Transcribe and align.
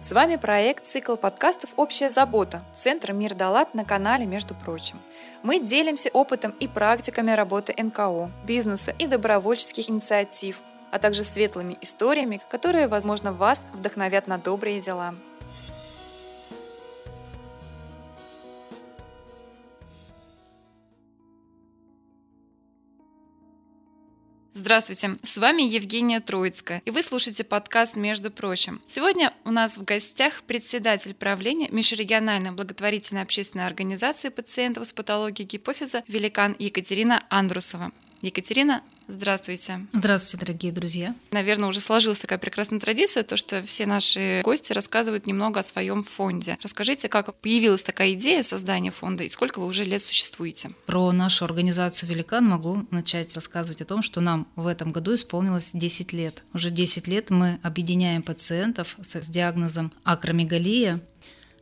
С 0.00 0.12
вами 0.12 0.36
проект 0.36 0.86
«Цикл 0.86 1.16
подкастов 1.16 1.70
«Общая 1.74 2.08
забота» 2.08 2.62
Центра 2.72 3.12
«Мир 3.12 3.34
Далат» 3.34 3.74
на 3.74 3.84
канале 3.84 4.26
«Между 4.26 4.54
прочим». 4.54 4.96
Мы 5.42 5.58
делимся 5.58 6.08
опытом 6.12 6.52
и 6.60 6.68
практиками 6.68 7.32
работы 7.32 7.74
НКО, 7.76 8.30
бизнеса 8.44 8.94
и 8.96 9.08
добровольческих 9.08 9.90
инициатив, 9.90 10.60
а 10.92 11.00
также 11.00 11.24
светлыми 11.24 11.76
историями, 11.80 12.40
которые, 12.48 12.86
возможно, 12.86 13.32
вас 13.32 13.66
вдохновят 13.72 14.28
на 14.28 14.38
добрые 14.38 14.80
дела. 14.80 15.16
Здравствуйте, 24.68 25.16
с 25.22 25.38
вами 25.38 25.62
Евгения 25.62 26.20
Троицкая, 26.20 26.82
и 26.84 26.90
вы 26.90 27.02
слушаете 27.02 27.42
подкаст 27.42 27.96
«Между 27.96 28.30
прочим». 28.30 28.82
Сегодня 28.86 29.32
у 29.46 29.50
нас 29.50 29.78
в 29.78 29.84
гостях 29.84 30.42
председатель 30.42 31.14
правления 31.14 31.70
межрегиональной 31.70 32.50
благотворительной 32.50 33.22
общественной 33.22 33.66
организации 33.66 34.28
пациентов 34.28 34.86
с 34.86 34.92
патологией 34.92 35.48
гипофиза 35.48 36.02
«Великан» 36.06 36.54
Екатерина 36.58 37.24
Андрусова. 37.30 37.92
Екатерина, 38.20 38.82
Здравствуйте. 39.10 39.86
Здравствуйте, 39.94 40.44
дорогие 40.44 40.70
друзья. 40.70 41.14
Наверное, 41.30 41.70
уже 41.70 41.80
сложилась 41.80 42.20
такая 42.20 42.38
прекрасная 42.38 42.78
традиция, 42.78 43.22
то, 43.22 43.38
что 43.38 43.62
все 43.62 43.86
наши 43.86 44.42
гости 44.44 44.74
рассказывают 44.74 45.26
немного 45.26 45.60
о 45.60 45.62
своем 45.62 46.02
фонде. 46.02 46.58
Расскажите, 46.62 47.08
как 47.08 47.34
появилась 47.36 47.82
такая 47.82 48.12
идея 48.12 48.42
создания 48.42 48.90
фонда 48.90 49.24
и 49.24 49.30
сколько 49.30 49.60
вы 49.60 49.66
уже 49.66 49.84
лет 49.84 50.02
существуете? 50.02 50.72
Про 50.84 51.10
нашу 51.12 51.46
организацию 51.46 52.06
«Великан» 52.10 52.44
могу 52.44 52.86
начать 52.90 53.34
рассказывать 53.34 53.80
о 53.80 53.86
том, 53.86 54.02
что 54.02 54.20
нам 54.20 54.46
в 54.56 54.66
этом 54.66 54.92
году 54.92 55.14
исполнилось 55.14 55.70
10 55.72 56.12
лет. 56.12 56.44
Уже 56.52 56.70
10 56.70 57.08
лет 57.08 57.30
мы 57.30 57.58
объединяем 57.62 58.22
пациентов 58.22 58.94
с 59.00 59.26
диагнозом 59.26 59.90
акромегалия 60.04 61.00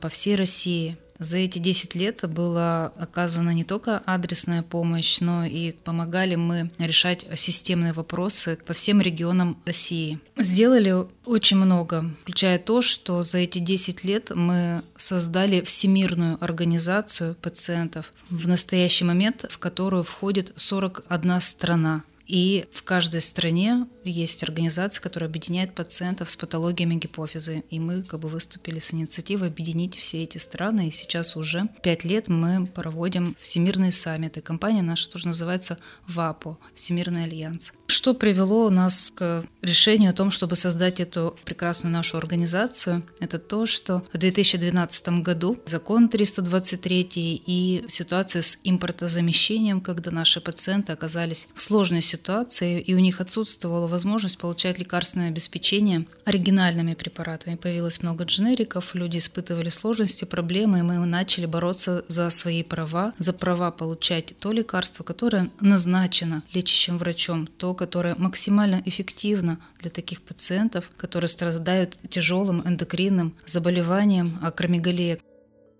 по 0.01 0.09
всей 0.09 0.35
России. 0.35 0.99
За 1.19 1.39
эти 1.39 1.59
10 1.59 1.95
лет 1.95 2.29
была 2.29 2.87
оказана 2.99 3.51
не 3.51 3.65
только 3.65 4.03
адресная 4.05 4.63
помощь, 4.63 5.21
но 5.21 5.45
и 5.45 5.73
помогали 5.73 6.35
мы 6.35 6.71
решать 6.79 7.27
системные 7.37 7.93
вопросы 7.93 8.59
по 8.67 8.75
всем 8.75 9.01
регионам 9.01 9.59
России. 9.65 10.19
Сделали 10.37 10.95
очень 11.25 11.57
много, 11.57 12.05
включая 12.23 12.59
то, 12.59 12.83
что 12.83 13.23
за 13.23 13.39
эти 13.39 13.59
10 13.59 14.05
лет 14.05 14.31
мы 14.35 14.83
создали 14.97 15.61
всемирную 15.63 16.43
организацию 16.43 17.35
пациентов, 17.37 18.13
в 18.31 18.47
настоящий 18.49 19.05
момент 19.05 19.47
в 19.49 19.59
которую 19.59 20.03
входит 20.03 20.53
41 20.57 21.41
страна. 21.41 22.03
И 22.27 22.67
в 22.73 22.83
каждой 22.83 23.21
стране 23.21 23.87
есть 24.05 24.43
организация, 24.43 25.03
которая 25.03 25.31
объединяет 25.31 25.75
пациентов 25.75 26.31
с 26.31 26.37
патологиями 26.37 26.97
гипофизы. 26.97 27.65
И 27.71 27.79
мы 27.79 28.03
как 28.03 28.21
бы 28.21 28.29
выступили 28.29 28.79
с 28.79 28.93
инициативой 28.93 29.49
объединить 29.49 29.97
все 29.97 30.23
эти 30.23 30.39
страны. 30.39 30.89
И 30.89 30.93
сейчас 30.93 31.37
уже 31.37 31.69
пять 31.83 32.05
лет 32.05 32.29
мы 32.29 32.67
проводим 32.67 33.37
всемирные 33.41 33.93
саммиты. 33.93 34.41
Компания 34.41 34.83
наша 34.83 35.09
тоже 35.11 35.29
называется 35.29 35.79
ВАПО, 36.07 36.59
Всемирный 36.75 37.25
альянс. 37.25 37.73
Что 37.89 38.15
привело 38.15 38.69
нас 38.71 39.11
к 39.15 39.45
решению 39.63 40.11
о 40.11 40.13
том, 40.13 40.31
чтобы 40.31 40.55
создать 40.57 41.01
эту 41.01 41.37
прекрасную 41.45 41.93
нашу 41.93 42.19
организацию? 42.19 43.03
Это 43.21 43.39
то, 43.39 43.67
что 43.67 44.05
в 44.13 44.19
2012 44.19 45.09
году 45.23 45.59
закон 45.65 46.09
323 46.09 47.09
и 47.47 47.85
ситуация 47.89 48.43
с 48.43 48.59
импортозамещением, 48.65 49.81
когда 49.81 50.11
наши 50.11 50.41
пациенты 50.41 50.93
оказались 50.93 51.49
в 51.55 51.63
сложной 51.63 52.03
ситуации, 52.03 52.16
и 52.63 52.95
у 52.95 52.99
них 52.99 53.21
отсутствовала 53.21 53.87
возможность 53.87 54.39
получать 54.39 54.79
лекарственное 54.79 55.29
обеспечение 55.29 56.07
оригинальными 56.25 56.95
препаратами. 56.95 57.57
Появилось 57.57 58.03
много 58.03 58.25
дженериков, 58.25 58.95
люди 58.95 59.19
испытывали 59.19 59.69
сложности, 59.69 60.25
проблемы, 60.25 60.79
и 60.79 60.83
мы 60.83 61.05
начали 61.07 61.47
бороться 61.47 62.05
за 62.09 62.31
свои 62.31 62.63
права, 62.63 63.13
за 63.19 63.33
права 63.33 63.71
получать 63.71 64.35
то 64.39 64.53
лекарство, 64.53 65.05
которое 65.05 65.51
назначено 65.61 66.43
лечащим 66.53 66.99
врачом, 66.99 67.47
то, 67.47 67.75
которое 67.75 68.15
максимально 68.17 68.83
эффективно 68.85 69.59
для 69.81 69.91
таких 69.91 70.23
пациентов, 70.23 70.91
которые 70.97 71.29
страдают 71.29 71.99
тяжелым 72.09 72.63
эндокринным 72.67 73.35
заболеванием 73.47 74.39
акромегалия 74.43 75.19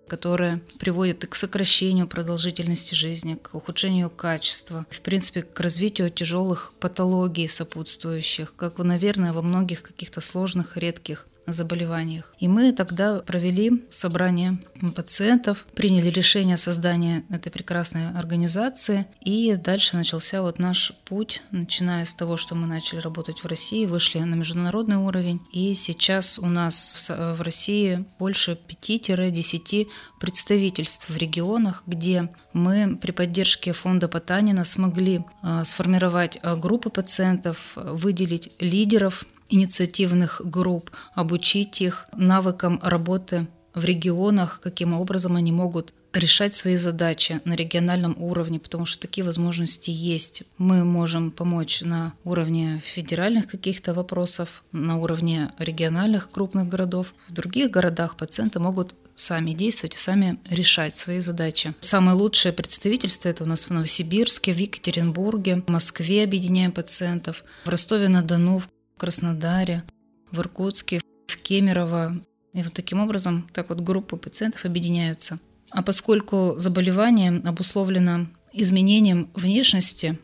которая 0.07 0.61
приводит 0.79 1.27
к 1.27 1.35
сокращению 1.35 2.07
продолжительности 2.07 2.95
жизни, 2.95 3.35
к 3.35 3.55
ухудшению 3.55 4.11
качества, 4.11 4.87
в 4.91 5.01
принципе, 5.01 5.43
к 5.43 5.59
развитию 5.61 6.11
тяжелых 6.11 6.73
патологий 6.81 7.49
сопутствующих, 7.49 8.55
как, 8.57 8.79
наверное, 8.79 9.33
во 9.33 9.43
многих 9.43 9.83
каких-то 9.83 10.21
сложных, 10.21 10.77
редких 10.77 11.27
заболеваниях. 11.47 12.35
И 12.39 12.49
мы 12.49 12.73
тогда 12.73 13.21
провели 13.21 13.85
собрание 13.91 14.59
пациентов, 14.95 15.67
приняли 15.75 16.11
решение 16.11 16.57
создания 16.57 17.25
этой 17.31 17.51
прекрасной 17.51 18.11
организации, 18.11 19.07
и 19.21 19.55
дальше 19.57 19.97
начался 19.97 20.43
вот 20.43 20.59
наш 20.59 20.93
путь, 21.05 21.43
начиная 21.51 22.05
с 22.05 22.15
того, 22.15 22.37
что 22.37 22.55
мы 22.55 22.67
начали 22.67 23.01
работать 23.01 23.43
в 23.43 23.47
России, 23.47 23.87
вышли 23.87 24.19
на 24.19 24.35
международный 24.35 24.97
уровень, 24.97 25.41
и 25.53 25.75
сейчас 25.75 26.39
у 26.39 26.47
нас 26.47 27.11
в 27.11 27.41
России 27.43 28.05
больше 28.19 28.59
5-10 28.69 29.89
представительств 30.19 31.11
в 31.11 31.17
регионах, 31.17 31.83
где 31.87 32.31
мы 32.53 32.97
при 32.97 33.13
поддержке 33.13 33.73
фонда 33.73 34.09
Потанина 34.09 34.65
смогли 34.65 35.25
а, 35.43 35.65
сформировать 35.65 36.39
а, 36.43 36.57
группы 36.57 36.91
пациентов, 36.91 37.73
выделить 37.77 38.51
лидеров 38.61 39.25
инициативных 39.49 40.41
групп, 40.45 40.91
обучить 41.15 41.81
их 41.81 42.07
навыкам 42.17 42.81
работы 42.83 43.47
в 43.75 43.85
регионах, 43.85 44.61
каким 44.63 44.95
образом 44.95 45.37
они 45.37 45.53
могут 45.53 45.93
решать 46.13 46.55
свои 46.55 46.77
задачи 46.77 47.41
на 47.45 47.55
региональном 47.55 48.17
уровне, 48.19 48.59
потому 48.59 48.87
что 48.87 49.03
такие 49.03 49.25
возможности 49.25 49.91
есть. 49.91 50.45
Мы 50.59 50.85
можем 50.85 51.31
помочь 51.31 51.83
на 51.83 52.15
уровне 52.25 52.81
федеральных 52.85 53.49
каких-то 53.49 53.95
вопросов, 53.95 54.65
на 54.73 54.99
уровне 54.99 55.53
региональных 55.59 56.31
крупных 56.31 56.69
городов. 56.69 57.15
В 57.29 57.33
других 57.33 57.71
городах 57.71 58.17
пациенты 58.17 58.61
могут 58.61 58.95
сами 59.15 59.53
действовать 59.53 59.95
и 59.95 59.99
сами 59.99 60.39
решать 60.49 60.97
свои 60.97 61.21
задачи. 61.21 61.75
Самое 61.81 62.17
лучшее 62.17 62.53
представительство 62.53 63.29
это 63.29 63.45
у 63.45 63.47
нас 63.47 63.67
в 63.67 63.71
Новосибирске, 63.71 64.53
в 64.53 64.59
Екатеринбурге, 64.59 65.63
в 65.67 65.71
Москве 65.71 66.25
объединяем 66.25 66.73
пациентов, 66.73 67.45
в 67.65 67.69
Ростове-на-Дону, 67.69 68.59
в 68.59 68.69
Краснодаре, 68.99 69.85
в 70.31 70.41
Иркутске, 70.41 71.01
в 71.27 71.37
Кемерово. 71.39 72.21
И 72.53 72.63
вот 72.63 72.73
таким 72.73 73.01
образом 73.01 73.49
так 73.53 73.69
вот 73.69 73.81
группы 73.81 74.17
пациентов 74.17 74.65
объединяются. 74.65 75.39
А 75.71 75.83
поскольку 75.83 76.55
заболевание 76.57 77.43
обусловлено 77.45 78.29
изменением 78.53 79.31
внешности, 79.35 80.19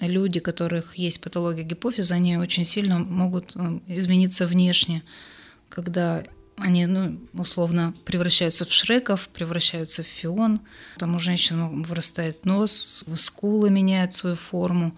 люди, 0.00 0.38
у 0.38 0.42
которых 0.42 0.96
есть 0.96 1.20
патология 1.20 1.62
гипофиза, 1.62 2.16
они 2.16 2.36
очень 2.36 2.64
сильно 2.64 2.98
могут 2.98 3.54
э, 3.54 3.80
измениться 3.86 4.46
внешне, 4.46 5.02
когда 5.68 6.24
они, 6.56 6.86
ну, 6.86 7.20
условно, 7.34 7.94
превращаются 8.04 8.64
в 8.64 8.72
шреков, 8.72 9.28
превращаются 9.28 10.02
в 10.02 10.06
фион. 10.06 10.60
Там 10.98 11.14
у 11.14 11.18
женщин 11.18 11.82
вырастает 11.82 12.44
нос, 12.46 13.04
скулы 13.16 13.70
меняют 13.70 14.14
свою 14.14 14.36
форму 14.36 14.96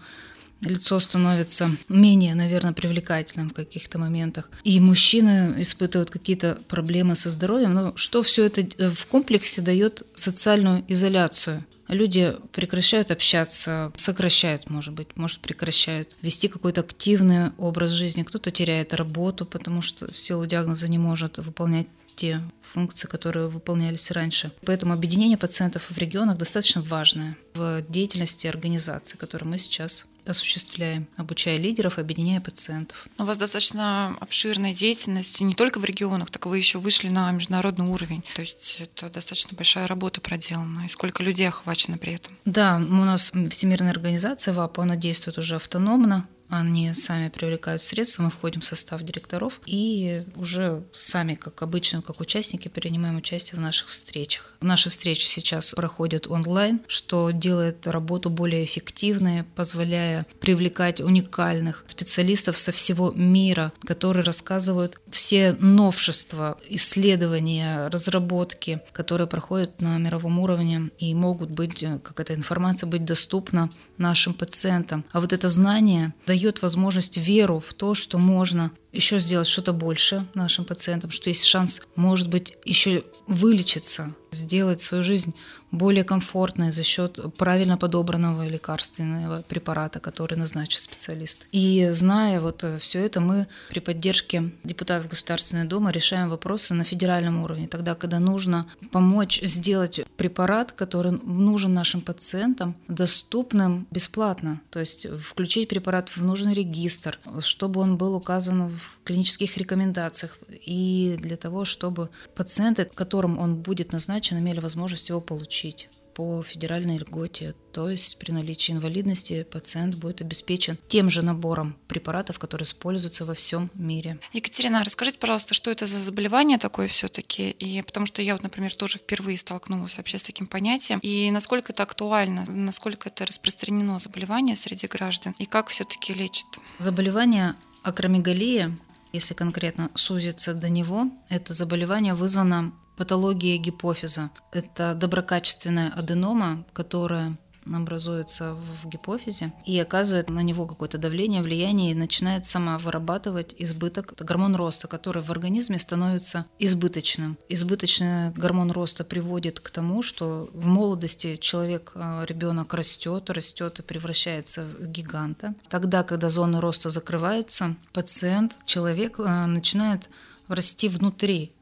лицо 0.61 0.99
становится 0.99 1.69
менее, 1.87 2.35
наверное, 2.35 2.73
привлекательным 2.73 3.49
в 3.49 3.53
каких-то 3.53 3.97
моментах. 3.97 4.49
И 4.63 4.79
мужчины 4.79 5.55
испытывают 5.59 6.09
какие-то 6.09 6.57
проблемы 6.67 7.15
со 7.15 7.29
здоровьем. 7.29 7.73
Но 7.73 7.95
что 7.95 8.21
все 8.23 8.45
это 8.45 8.61
э, 8.61 8.89
в 8.89 9.05
комплексе 9.05 9.61
дает 9.61 10.03
социальную 10.15 10.83
изоляцию? 10.87 11.65
Люди 11.87 12.35
прекращают 12.51 13.09
общаться, 13.09 13.91
сокращают, 13.95 14.69
может 14.69 14.93
быть, 14.93 15.07
может 15.15 15.39
прекращают 15.39 16.15
вести 16.21 16.47
какой-то 16.47 16.81
активный 16.81 17.49
образ 17.57 17.91
жизни. 17.91 18.21
Кто-то 18.21 18.51
теряет 18.51 18.93
работу, 18.93 19.45
потому 19.45 19.81
что 19.81 20.11
в 20.11 20.17
силу 20.17 20.45
диагноза 20.45 20.87
не 20.87 20.99
может 20.99 21.39
выполнять 21.39 21.87
те 22.15 22.41
функции, 22.61 23.07
которые 23.07 23.47
выполнялись 23.47 24.11
раньше. 24.11 24.51
Поэтому 24.65 24.93
объединение 24.93 25.37
пациентов 25.37 25.89
в 25.89 25.97
регионах 25.97 26.37
достаточно 26.37 26.81
важное 26.81 27.37
в 27.55 27.81
деятельности 27.87 28.45
организации, 28.45 29.17
которую 29.17 29.49
мы 29.49 29.57
сейчас 29.57 30.05
осуществляем, 30.29 31.07
обучая 31.17 31.57
лидеров, 31.57 31.97
объединяя 31.97 32.41
пациентов. 32.41 33.07
У 33.17 33.23
вас 33.23 33.37
достаточно 33.37 34.15
обширная 34.19 34.73
деятельность 34.73 35.41
не 35.41 35.53
только 35.53 35.79
в 35.79 35.85
регионах, 35.85 36.31
так 36.31 36.45
вы 36.45 36.57
еще 36.57 36.77
вышли 36.77 37.09
на 37.09 37.31
международный 37.31 37.85
уровень. 37.85 38.23
То 38.35 38.41
есть 38.41 38.77
это 38.79 39.09
достаточно 39.09 39.55
большая 39.55 39.87
работа 39.87 40.21
проделана. 40.21 40.85
И 40.85 40.87
сколько 40.87 41.23
людей 41.23 41.47
охвачено 41.47 41.97
при 41.97 42.13
этом? 42.13 42.37
Да, 42.45 42.77
у 42.77 43.05
нас 43.05 43.31
Всемирная 43.49 43.91
организация 43.91 44.53
ВАПО, 44.53 44.83
она 44.83 44.95
действует 44.95 45.37
уже 45.37 45.55
автономно, 45.55 46.27
они 46.49 46.93
сами 46.93 47.29
привлекают 47.29 47.83
средства, 47.83 48.23
мы 48.23 48.29
входим 48.31 48.61
в 48.61 48.65
состав 48.65 49.03
директоров 49.03 49.61
и 49.65 50.23
уже 50.35 50.83
сами, 50.91 51.35
как 51.35 51.61
обычно, 51.61 52.01
как 52.01 52.19
участники, 52.19 52.67
принимаем 52.67 53.17
участие 53.17 53.57
в 53.57 53.61
наших 53.61 53.87
встречах. 53.87 54.55
Наши 54.61 54.89
встречи 54.89 55.25
сейчас 55.25 55.73
проходят 55.73 56.27
онлайн, 56.27 56.81
что 56.87 57.29
делает 57.31 57.85
работу 57.85 58.29
более 58.29 58.63
эффективной, 58.63 59.43
позволяя 59.43 60.25
привлекать 60.39 61.01
уникальных 61.01 61.83
специалистов 61.87 62.57
со 62.57 62.71
всего 62.71 63.11
мира, 63.11 63.71
которые 63.85 64.23
рассказывают 64.23 64.99
все 65.11 65.55
новшества, 65.59 66.57
исследования, 66.67 67.87
разработки, 67.89 68.81
которые 68.91 69.27
проходят 69.27 69.79
на 69.81 69.97
мировом 69.97 70.39
уровне 70.39 70.89
и 70.97 71.13
могут 71.13 71.51
быть, 71.51 71.83
как 72.03 72.19
эта 72.19 72.33
информация 72.33 72.87
быть 72.87 73.05
доступна 73.05 73.69
нашим 73.97 74.33
пациентам. 74.33 75.05
А 75.11 75.21
вот 75.21 75.31
это 75.31 75.47
знание 75.49 76.13
дает 76.25 76.38
возможность 76.61 77.17
веру 77.17 77.59
в 77.65 77.73
то, 77.73 77.93
что 77.93 78.17
можно 78.17 78.71
еще 78.91 79.19
сделать 79.19 79.47
что-то 79.47 79.73
больше 79.73 80.25
нашим 80.33 80.65
пациентам, 80.65 81.11
что 81.11 81.29
есть 81.29 81.45
шанс, 81.45 81.81
может 81.95 82.29
быть, 82.29 82.57
еще 82.65 83.03
вылечиться, 83.27 84.15
сделать 84.31 84.81
свою 84.81 85.03
жизнь 85.03 85.35
более 85.71 86.03
комфортной 86.03 86.71
за 86.71 86.83
счет 86.83 87.19
правильно 87.37 87.77
подобранного 87.77 88.47
лекарственного 88.47 89.43
препарата, 89.43 89.99
который 89.99 90.35
назначит 90.35 90.81
специалист. 90.81 91.47
И 91.51 91.89
зная 91.91 92.41
вот 92.41 92.65
все 92.79 93.05
это, 93.05 93.21
мы 93.21 93.47
при 93.69 93.79
поддержке 93.79 94.51
депутатов 94.63 95.09
Государственной 95.09 95.65
Думы 95.65 95.91
решаем 95.91 96.29
вопросы 96.29 96.73
на 96.73 96.83
федеральном 96.83 97.43
уровне, 97.43 97.67
тогда, 97.67 97.95
когда 97.95 98.19
нужно 98.19 98.65
помочь 98.91 99.41
сделать 99.43 100.01
препарат, 100.17 100.71
который 100.71 101.11
нужен 101.11 101.73
нашим 101.73 102.01
пациентам, 102.01 102.75
доступным 102.87 103.87
бесплатно, 103.91 104.61
то 104.71 104.79
есть 104.79 105.05
включить 105.19 105.69
препарат 105.69 106.09
в 106.09 106.23
нужный 106.23 106.53
регистр, 106.53 107.19
чтобы 107.41 107.81
он 107.81 107.97
был 107.97 108.15
указан 108.15 108.78
в 108.79 108.97
клинических 109.03 109.57
рекомендациях 109.57 110.37
и 110.49 111.15
для 111.19 111.37
того, 111.37 111.65
чтобы 111.65 112.09
пациенты, 112.35 112.85
которым 112.85 113.37
он 113.37 113.57
будет 113.57 113.91
назначен, 113.91 114.39
имели 114.39 114.59
возможность 114.59 115.09
его 115.09 115.21
получить 115.21 115.89
по 116.19 116.43
федеральной 116.43 116.97
льготе, 116.97 117.55
то 117.71 117.89
есть 117.89 118.19
при 118.19 118.33
наличии 118.33 118.73
инвалидности 118.73 119.43
пациент 119.43 119.95
будет 119.95 120.19
обеспечен 120.19 120.77
тем 120.89 121.09
же 121.09 121.21
набором 121.21 121.77
препаратов, 121.87 122.39
которые 122.39 122.65
используются 122.65 123.23
во 123.23 123.33
всем 123.33 123.71
мире. 123.73 124.19
Екатерина, 124.33 124.83
расскажите, 124.83 125.17
пожалуйста, 125.17 125.53
что 125.53 125.71
это 125.71 125.85
за 125.85 125.97
заболевание 125.97 126.57
такое 126.57 126.89
все-таки? 126.89 127.51
И 127.51 127.81
потому 127.83 128.05
что 128.05 128.21
я 128.21 128.33
вот, 128.33 128.43
например, 128.43 128.75
тоже 128.75 128.97
впервые 128.97 129.37
столкнулась 129.37 129.95
вообще 129.95 130.17
с 130.17 130.23
таким 130.23 130.47
понятием. 130.47 130.99
И 131.01 131.31
насколько 131.31 131.71
это 131.71 131.83
актуально, 131.83 132.43
насколько 132.47 133.07
это 133.07 133.25
распространено 133.25 133.97
заболевание 133.97 134.57
среди 134.57 134.87
граждан, 134.87 135.33
и 135.39 135.45
как 135.45 135.69
все-таки 135.69 136.13
лечат? 136.13 136.47
Заболевание 136.79 137.55
акромегалия 137.83 138.77
если 139.11 139.33
конкретно 139.33 139.89
сузиться 139.95 140.53
до 140.53 140.69
него, 140.69 141.11
это 141.29 141.53
заболевание 141.53 142.13
вызвано 142.13 142.73
патологией 142.97 143.57
гипофиза. 143.57 144.29
Это 144.51 144.93
доброкачественная 144.93 145.89
аденома, 145.89 146.65
которая 146.73 147.37
образуется 147.65 148.55
в 148.55 148.87
гипофизе 148.87 149.53
и 149.65 149.77
оказывает 149.79 150.29
на 150.29 150.41
него 150.41 150.65
какое-то 150.65 150.97
давление, 150.97 151.41
влияние 151.41 151.91
и 151.91 151.95
начинает 151.95 152.45
сама 152.45 152.77
вырабатывать 152.77 153.55
избыток 153.57 154.13
гормон 154.19 154.55
роста, 154.55 154.87
который 154.87 155.23
в 155.23 155.31
организме 155.31 155.79
становится 155.79 156.45
избыточным. 156.59 157.37
Избыточный 157.49 158.31
гормон 158.31 158.71
роста 158.71 159.03
приводит 159.03 159.59
к 159.59 159.69
тому, 159.69 160.01
что 160.01 160.49
в 160.53 160.65
молодости 160.65 161.35
человек, 161.35 161.91
э, 161.95 162.25
ребенок 162.27 162.73
растет, 162.73 163.29
растет 163.29 163.79
и 163.79 163.83
превращается 163.83 164.65
в 164.65 164.87
гиганта. 164.87 165.53
Тогда, 165.69 166.03
когда 166.03 166.29
зоны 166.29 166.59
роста 166.59 166.89
закрываются, 166.89 167.75
пациент, 167.93 168.55
человек 168.65 169.19
э, 169.19 169.45
начинает 169.45 170.09
расти 170.47 170.87
внутри 170.87 171.53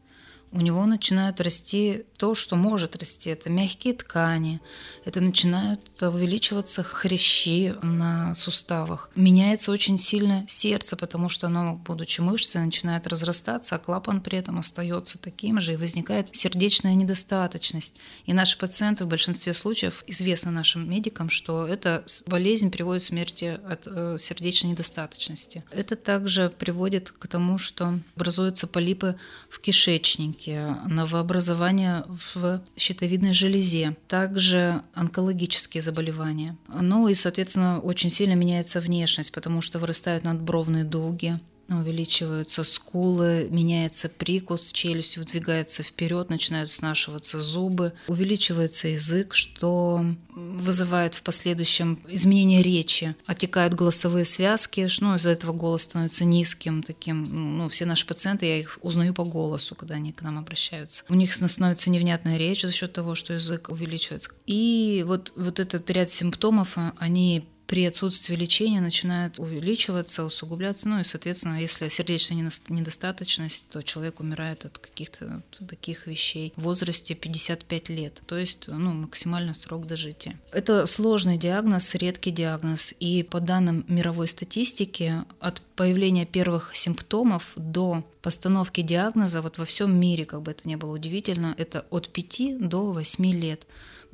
у 0.52 0.62
него 0.62 0.86
начинают 0.86 1.42
расти 1.42 2.06
то, 2.18 2.34
что 2.34 2.56
может 2.56 2.96
расти. 2.96 3.30
Это 3.30 3.50
мягкие 3.50 3.94
ткани, 3.94 4.62
это 5.06 5.22
начинают 5.22 5.82
увеличиваться 6.02 6.84
хрящи 6.84 7.76
на 7.82 8.34
суставах. 8.34 9.10
Меняется 9.16 9.72
очень 9.72 10.00
сильно 10.00 10.46
сердце, 10.48 10.96
потому 10.96 11.30
что 11.30 11.48
оно, 11.48 11.76
будучи 11.76 12.22
мышцей, 12.22 12.62
начинает 12.62 13.08
разрастаться, 13.08 13.76
а 13.76 13.80
клапан 13.80 14.22
при 14.22 14.38
этом 14.38 14.60
остается 14.60 15.18
таким 15.18 15.60
же, 15.60 15.74
и 15.74 15.78
возникает 15.78 16.30
сердечная 16.32 16.96
недостаточность. 16.96 17.98
И 18.26 18.34
наши 18.34 18.58
пациенты 18.58 19.04
в 19.04 19.08
большинстве 19.08 19.54
случаев, 19.54 20.04
известно 20.08 20.52
нашим 20.52 20.90
медикам, 20.90 21.30
что 21.30 21.68
эта 21.68 22.04
болезнь 22.26 22.72
приводит 22.72 23.04
к 23.04 23.06
смерти 23.06 23.60
от 23.70 23.84
э, 23.86 24.18
сердечной 24.20 24.72
недостаточности. 24.72 25.64
Это 25.72 25.96
также 25.96 26.50
приводит 26.50 27.12
к 27.12 27.28
тому, 27.28 27.58
что 27.58 28.00
образуются 28.16 28.68
полипы 28.68 29.16
в 29.50 29.60
кишечнике, 29.60 30.37
клиники, 30.38 30.60
новообразования 30.88 32.06
в 32.08 32.62
щитовидной 32.78 33.34
железе, 33.34 33.96
также 34.08 34.82
онкологические 34.94 35.82
заболевания. 35.82 36.56
Ну 36.68 37.08
и, 37.08 37.14
соответственно, 37.14 37.80
очень 37.80 38.10
сильно 38.10 38.34
меняется 38.34 38.80
внешность, 38.80 39.32
потому 39.32 39.62
что 39.62 39.80
вырастают 39.80 40.24
надбровные 40.24 40.84
дуги, 40.84 41.40
увеличиваются 41.70 42.64
скулы, 42.64 43.48
меняется 43.52 44.10
прикус, 44.10 44.72
челюсть 44.72 45.18
выдвигается 45.18 45.84
вперед, 45.84 46.30
начинают 46.30 46.72
снашиваться 46.72 47.42
зубы, 47.42 47.94
увеличивается 48.08 48.90
язык, 48.90 49.34
что 49.34 50.06
вызывает 50.34 51.16
в 51.16 51.24
последующем 51.24 52.00
изменение 52.08 52.62
речи, 52.62 53.16
отекают 53.26 53.74
голосовые 53.74 54.24
связки, 54.24 54.88
ну, 55.00 55.16
из-за 55.16 55.32
этого 55.32 55.52
голос 55.52 55.84
становится 55.84 56.26
низким, 56.26 56.84
таким, 56.84 57.58
ну, 57.58 57.70
все 57.70 57.86
наши 57.86 58.06
пациенты, 58.06 58.46
я 58.46 58.60
их 58.60 58.78
узнаю 58.82 59.14
по 59.14 59.24
голосу, 59.24 59.76
когда 59.76 59.96
они 59.96 60.14
к 60.14 60.22
нам 60.22 60.38
обращаются. 60.38 61.04
У 61.10 61.16
них 61.16 61.34
становится 61.34 61.90
невнятная 61.90 62.38
речь 62.38 62.62
за 62.62 62.72
счет 62.72 62.94
того, 62.94 63.16
что 63.16 63.34
язык 63.34 63.70
увеличивается. 63.70 64.32
И 64.46 65.04
вот, 65.08 65.34
вот 65.36 65.60
этот 65.60 65.90
ряд 65.90 66.10
симптомов, 66.10 66.78
они 66.98 67.48
при 67.68 67.86
отсутствии 67.86 68.36
лечения 68.36 68.82
начинает 68.82 69.40
увеличиваться, 69.40 70.24
усугубляться. 70.24 70.88
Ну 70.88 71.00
и, 71.00 71.04
соответственно, 71.04 71.62
если 71.62 71.90
сердечная 71.90 72.50
недостаточность, 72.70 73.70
то 73.70 73.84
человек 73.84 74.20
умирает 74.20 74.66
от 74.66 74.78
каких-то 74.78 75.44
таких 75.68 76.08
вещей 76.08 76.54
в 76.56 76.64
возрасте 76.64 77.14
55 77.14 77.90
лет, 77.90 78.22
то 78.26 78.38
есть 78.38 78.68
ну, 78.68 78.94
максимальный 78.94 79.54
срок 79.54 79.86
дожития. 79.86 80.40
Это 80.52 80.86
сложный 80.86 81.38
диагноз, 81.38 81.94
редкий 81.96 82.32
диагноз, 82.32 82.94
и 83.00 83.24
по 83.24 83.40
данным 83.40 83.86
мировой 83.88 84.28
статистики, 84.28 85.24
от 85.40 85.62
появления 85.76 86.26
первых 86.26 86.76
симптомов 86.76 87.52
до 87.56 88.04
постановки 88.22 88.82
диагноза 88.82 89.42
вот 89.42 89.58
во 89.58 89.66
всем 89.66 90.00
мире, 90.00 90.26
как 90.26 90.42
бы 90.42 90.52
это 90.52 90.68
ни 90.68 90.76
было 90.76 90.94
удивительно, 90.94 91.54
это 91.58 91.86
от 91.90 92.10
5 92.10 92.68
до 92.68 92.92
8 92.92 93.32
лет 93.32 93.68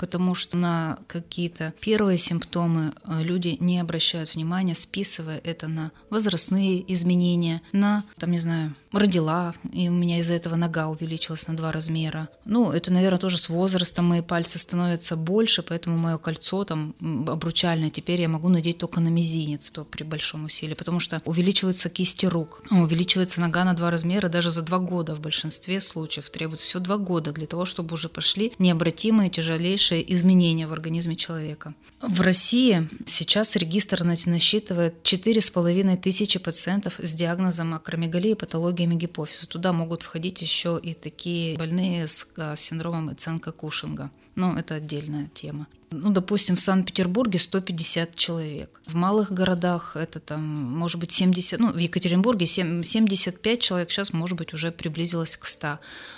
потому 0.04 0.36
что 0.36 0.58
на 0.58 1.00
какие-то 1.08 1.74
первые 1.80 2.18
симптомы 2.18 2.94
э, 3.06 3.24
люди 3.24 3.56
не 3.62 3.80
обращают 3.80 4.36
внимания, 4.36 4.76
списывая 4.76 5.40
это 5.46 5.70
на 5.70 5.94
возрастные 6.10 6.84
изменения, 6.92 7.62
на, 7.72 8.04
там, 8.20 8.32
не 8.32 8.40
знаю, 8.40 8.76
родила, 8.94 9.54
и 9.72 9.90
у 9.90 9.92
меня 9.92 10.20
из-за 10.20 10.34
этого 10.34 10.56
нога 10.56 10.88
увеличилась 10.88 11.48
на 11.48 11.56
два 11.56 11.72
размера. 11.72 12.30
Ну, 12.46 12.72
это, 12.72 12.92
наверное, 12.92 13.20
тоже 13.20 13.38
с 13.38 13.50
возрастом 13.50 14.06
мои 14.06 14.22
пальцы 14.22 14.60
становятся 14.60 15.16
больше, 15.16 15.64
поэтому 15.64 15.98
мое 15.98 16.18
кольцо 16.18 16.64
там 16.64 16.96
обручальное 17.28 17.90
теперь 17.90 18.22
я 18.22 18.30
могу 18.30 18.50
надеть 18.50 18.78
только 18.78 19.00
на 19.00 19.10
мизинец, 19.10 19.70
то 19.70 19.84
при 19.84 20.04
большом 20.04 20.46
усилии, 20.46 20.76
потому 20.76 21.00
что 21.00 21.22
увеличиваются 21.26 21.90
кисти 21.90 22.26
рук, 22.26 22.62
увеличивается 22.70 23.42
нога 23.42 23.64
на 23.64 23.74
два 23.74 23.92
размера 23.92 24.30
даже 24.30 24.52
за 24.52 24.62
два 24.62 24.80
года 24.80 25.16
в 25.16 25.20
большинстве 25.20 25.82
случаев. 25.82 26.30
Требуется 26.30 26.66
все 26.66 26.80
два 26.80 26.98
года 26.98 27.32
для 27.32 27.48
того, 27.48 27.66
чтобы 27.66 27.94
уже 27.94 28.10
пошли 28.10 28.54
необратимые 28.60 29.30
тяжелейшие 29.30 30.14
изменения 30.14 30.68
в 30.68 30.74
организме 30.74 31.16
человека. 31.16 31.74
В 32.02 32.22
России 32.22 32.88
сейчас 33.06 33.56
регистр 33.56 34.04
насчитывает 34.04 34.96
4,5 35.04 35.98
тысячи 35.98 36.40
пациентов 36.40 36.96
с 37.00 37.14
диагнозом 37.14 37.74
акромегалии 37.74 38.34
патологии 38.34 38.83
патологиями 38.84 38.96
гипофиза. 38.96 39.48
Туда 39.48 39.74
могут 39.74 40.04
входить 40.04 40.42
еще 40.42 40.80
и 40.82 40.94
такие 40.94 41.58
больные 41.58 42.08
с 42.08 42.28
а, 42.38 42.56
синдромом 42.56 43.12
Эценка 43.14 43.52
Кушинга. 43.52 44.10
Но 44.36 44.58
это 44.58 44.76
отдельная 44.76 45.30
тема. 45.34 45.68
Ну, 45.92 46.12
допустим, 46.12 46.56
в 46.56 46.60
Санкт-Петербурге 46.60 47.38
150 47.38 48.16
человек. 48.16 48.82
В 48.88 48.96
малых 48.96 49.32
городах 49.32 49.96
это 49.96 50.20
там, 50.20 50.42
может 50.42 51.00
быть, 51.00 51.12
70, 51.12 51.60
ну, 51.60 51.72
в 51.72 51.78
Екатеринбурге 51.78 52.48
75 52.48 53.60
человек, 53.60 53.92
сейчас, 53.92 54.14
может 54.14 54.38
быть, 54.38 54.54
уже 54.54 54.72
приблизилось 54.72 55.38
к 55.38 55.46
100. 55.46 55.68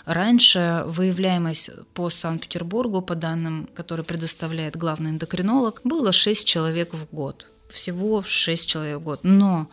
Раньше 0.05 0.83
выявляемость 0.87 1.71
по 1.93 2.09
Санкт-Петербургу, 2.09 3.01
по 3.01 3.15
данным, 3.15 3.67
которые 3.75 4.05
предоставляет 4.05 4.77
главный 4.77 5.09
эндокринолог, 5.09 5.81
было 5.83 6.13
6 6.13 6.47
человек 6.47 6.93
в 6.93 7.13
год. 7.13 7.47
Всего 7.69 8.23
6 8.23 8.69
человек 8.69 8.99
в 8.99 9.03
год. 9.03 9.19
Но 9.23 9.67